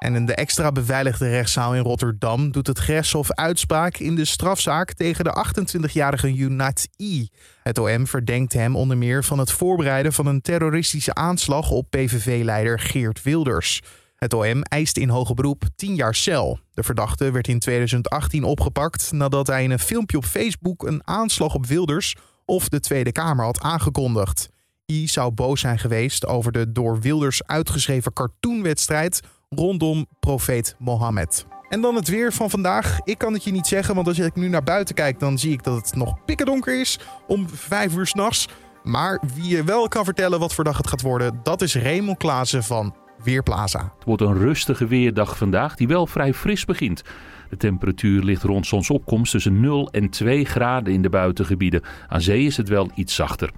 En 0.00 0.14
in 0.14 0.26
de 0.26 0.34
extra 0.34 0.72
beveiligde 0.72 1.28
rechtszaal 1.28 1.74
in 1.74 1.82
Rotterdam 1.82 2.50
doet 2.50 2.66
het 2.66 2.80
gerechtshof 2.80 3.32
uitspraak 3.32 3.96
in 3.96 4.14
de 4.14 4.24
strafzaak 4.24 4.92
tegen 4.92 5.24
de 5.24 5.44
28-jarige 5.46 6.38
Unat 6.38 6.88
I. 7.00 7.28
Het 7.62 7.78
OM 7.78 8.06
verdenkt 8.06 8.52
hem 8.52 8.76
onder 8.76 8.96
meer 8.96 9.24
van 9.24 9.38
het 9.38 9.52
voorbereiden 9.52 10.12
van 10.12 10.26
een 10.26 10.40
terroristische 10.40 11.14
aanslag 11.14 11.70
op 11.70 11.90
PVV-leider 11.90 12.78
Geert 12.78 13.22
Wilders. 13.22 13.80
Het 14.16 14.34
OM 14.34 14.62
eist 14.62 14.96
in 14.96 15.08
hoger 15.08 15.34
beroep 15.34 15.64
10 15.76 15.94
jaar 15.94 16.14
cel. 16.14 16.58
De 16.74 16.82
verdachte 16.82 17.30
werd 17.30 17.48
in 17.48 17.58
2018 17.58 18.44
opgepakt 18.44 19.12
nadat 19.12 19.46
hij 19.46 19.62
in 19.62 19.70
een 19.70 19.78
filmpje 19.78 20.16
op 20.16 20.24
Facebook 20.24 20.86
een 20.86 21.06
aanslag 21.06 21.54
op 21.54 21.66
Wilders 21.66 22.16
of 22.44 22.68
de 22.68 22.80
Tweede 22.80 23.12
Kamer 23.12 23.44
had 23.44 23.60
aangekondigd. 23.60 24.48
I 24.92 25.08
zou 25.08 25.30
boos 25.30 25.60
zijn 25.60 25.78
geweest 25.78 26.26
over 26.26 26.52
de 26.52 26.72
door 26.72 27.00
Wilders 27.00 27.46
uitgeschreven 27.46 28.12
cartoonwedstrijd 28.12 29.20
rondom 29.56 30.06
profeet 30.20 30.76
Mohammed. 30.78 31.46
En 31.68 31.80
dan 31.80 31.94
het 31.94 32.08
weer 32.08 32.32
van 32.32 32.50
vandaag. 32.50 32.98
Ik 33.04 33.18
kan 33.18 33.32
het 33.32 33.44
je 33.44 33.50
niet 33.50 33.66
zeggen, 33.66 33.94
want 33.94 34.06
als 34.06 34.18
ik 34.18 34.34
nu 34.34 34.48
naar 34.48 34.62
buiten 34.62 34.94
kijk, 34.94 35.18
dan 35.18 35.38
zie 35.38 35.52
ik 35.52 35.62
dat 35.62 35.74
het 35.74 35.94
nog 35.94 36.24
pikkerdonker 36.24 36.80
is 36.80 36.98
om 37.26 37.48
5 37.48 37.96
uur 37.96 38.06
s'nachts. 38.06 38.48
Maar 38.82 39.20
wie 39.34 39.48
je 39.48 39.64
wel 39.64 39.88
kan 39.88 40.04
vertellen 40.04 40.38
wat 40.38 40.54
voor 40.54 40.64
dag 40.64 40.76
het 40.76 40.86
gaat 40.86 41.02
worden, 41.02 41.40
dat 41.42 41.62
is 41.62 41.74
Raymond 41.74 42.18
Klaassen 42.18 42.62
van 42.62 42.94
Weerplaza. 43.22 43.92
Het 43.94 44.04
wordt 44.04 44.22
een 44.22 44.38
rustige 44.38 44.86
weerdag 44.86 45.36
vandaag, 45.36 45.76
die 45.76 45.88
wel 45.88 46.06
vrij 46.06 46.34
fris 46.34 46.64
begint. 46.64 47.02
De 47.48 47.56
temperatuur 47.56 48.22
ligt 48.22 48.42
rond 48.42 48.66
zonsopkomst 48.66 49.32
tussen 49.32 49.60
0 49.60 49.88
en 49.90 50.10
2 50.10 50.44
graden 50.44 50.92
in 50.92 51.02
de 51.02 51.10
buitengebieden. 51.10 51.82
Aan 52.08 52.20
zee 52.20 52.44
is 52.44 52.56
het 52.56 52.68
wel 52.68 52.90
iets 52.94 53.14
zachter. 53.14 53.50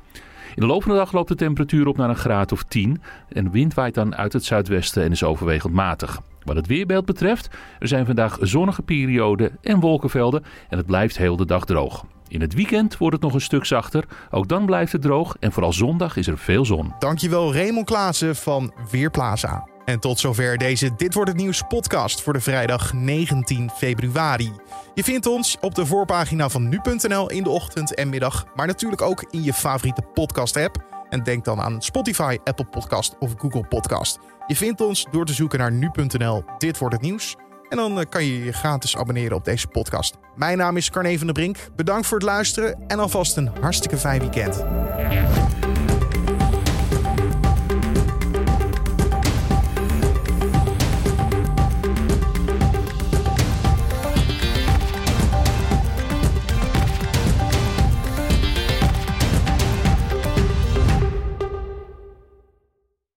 In 0.54 0.60
de 0.62 0.66
loop 0.66 0.82
van 0.82 0.92
de 0.92 0.98
dag 0.98 1.12
loopt 1.12 1.28
de 1.28 1.34
temperatuur 1.34 1.86
op 1.86 1.96
naar 1.96 2.08
een 2.08 2.16
graad 2.16 2.52
of 2.52 2.62
10 2.62 3.02
en 3.28 3.50
wind 3.50 3.74
waait 3.74 3.94
dan 3.94 4.16
uit 4.16 4.32
het 4.32 4.44
zuidwesten 4.44 5.02
en 5.02 5.10
is 5.10 5.24
overwegend 5.24 5.72
matig. 5.72 6.20
Wat 6.44 6.56
het 6.56 6.66
weerbeeld 6.66 7.04
betreft, 7.04 7.48
er 7.78 7.88
zijn 7.88 8.06
vandaag 8.06 8.38
zonnige 8.40 8.82
perioden 8.82 9.58
en 9.62 9.80
wolkenvelden 9.80 10.44
en 10.68 10.76
het 10.76 10.86
blijft 10.86 11.18
heel 11.18 11.36
de 11.36 11.46
dag 11.46 11.64
droog. 11.64 12.04
In 12.28 12.40
het 12.40 12.54
weekend 12.54 12.98
wordt 12.98 13.14
het 13.14 13.24
nog 13.24 13.34
een 13.34 13.40
stuk 13.40 13.64
zachter. 13.64 14.04
Ook 14.30 14.48
dan 14.48 14.66
blijft 14.66 14.92
het 14.92 15.02
droog 15.02 15.36
en 15.40 15.52
vooral 15.52 15.72
zondag 15.72 16.16
is 16.16 16.26
er 16.26 16.38
veel 16.38 16.64
zon. 16.64 16.94
Dankjewel 16.98 17.54
Raymond 17.54 17.86
Klaassen 17.86 18.36
van 18.36 18.72
Weerplaza. 18.90 19.68
En 19.84 20.00
tot 20.00 20.18
zover 20.18 20.58
deze 20.58 20.94
Dit 20.96 21.14
wordt 21.14 21.30
het 21.30 21.38
nieuws 21.38 21.62
podcast 21.68 22.22
voor 22.22 22.32
de 22.32 22.40
vrijdag 22.40 22.92
19 22.92 23.70
februari. 23.70 24.52
Je 24.94 25.04
vindt 25.04 25.26
ons 25.26 25.56
op 25.60 25.74
de 25.74 25.86
voorpagina 25.86 26.48
van 26.48 26.68
nu.nl 26.68 27.30
in 27.30 27.42
de 27.42 27.50
ochtend 27.50 27.94
en 27.94 28.08
middag, 28.08 28.46
maar 28.54 28.66
natuurlijk 28.66 29.02
ook 29.02 29.24
in 29.30 29.42
je 29.42 29.52
favoriete 29.52 30.02
podcast 30.14 30.56
app. 30.56 30.90
En 31.08 31.22
denk 31.22 31.44
dan 31.44 31.60
aan 31.60 31.82
Spotify, 31.82 32.38
Apple 32.44 32.64
Podcast 32.64 33.16
of 33.18 33.34
Google 33.36 33.64
Podcast. 33.64 34.18
Je 34.46 34.56
vindt 34.56 34.80
ons 34.80 35.06
door 35.10 35.26
te 35.26 35.32
zoeken 35.32 35.58
naar 35.58 35.72
nu.nl 35.72 36.44
Dit 36.58 36.78
wordt 36.78 36.94
het 36.94 37.04
nieuws. 37.04 37.36
En 37.68 37.76
dan 37.76 38.00
eh, 38.00 38.06
kan 38.08 38.24
je 38.24 38.44
je 38.44 38.52
gratis 38.52 38.96
abonneren 38.96 39.36
op 39.36 39.44
deze 39.44 39.66
podcast. 39.66 40.16
Mijn 40.36 40.58
naam 40.58 40.76
is 40.76 40.90
Carne 40.90 41.16
van 41.18 41.26
der 41.26 41.34
Brink. 41.34 41.56
Bedankt 41.76 42.06
voor 42.06 42.18
het 42.18 42.26
luisteren 42.26 42.84
en 42.86 42.98
alvast 42.98 43.36
een 43.36 43.50
hartstikke 43.60 43.96
fijn 43.96 44.20
weekend. 44.20 44.64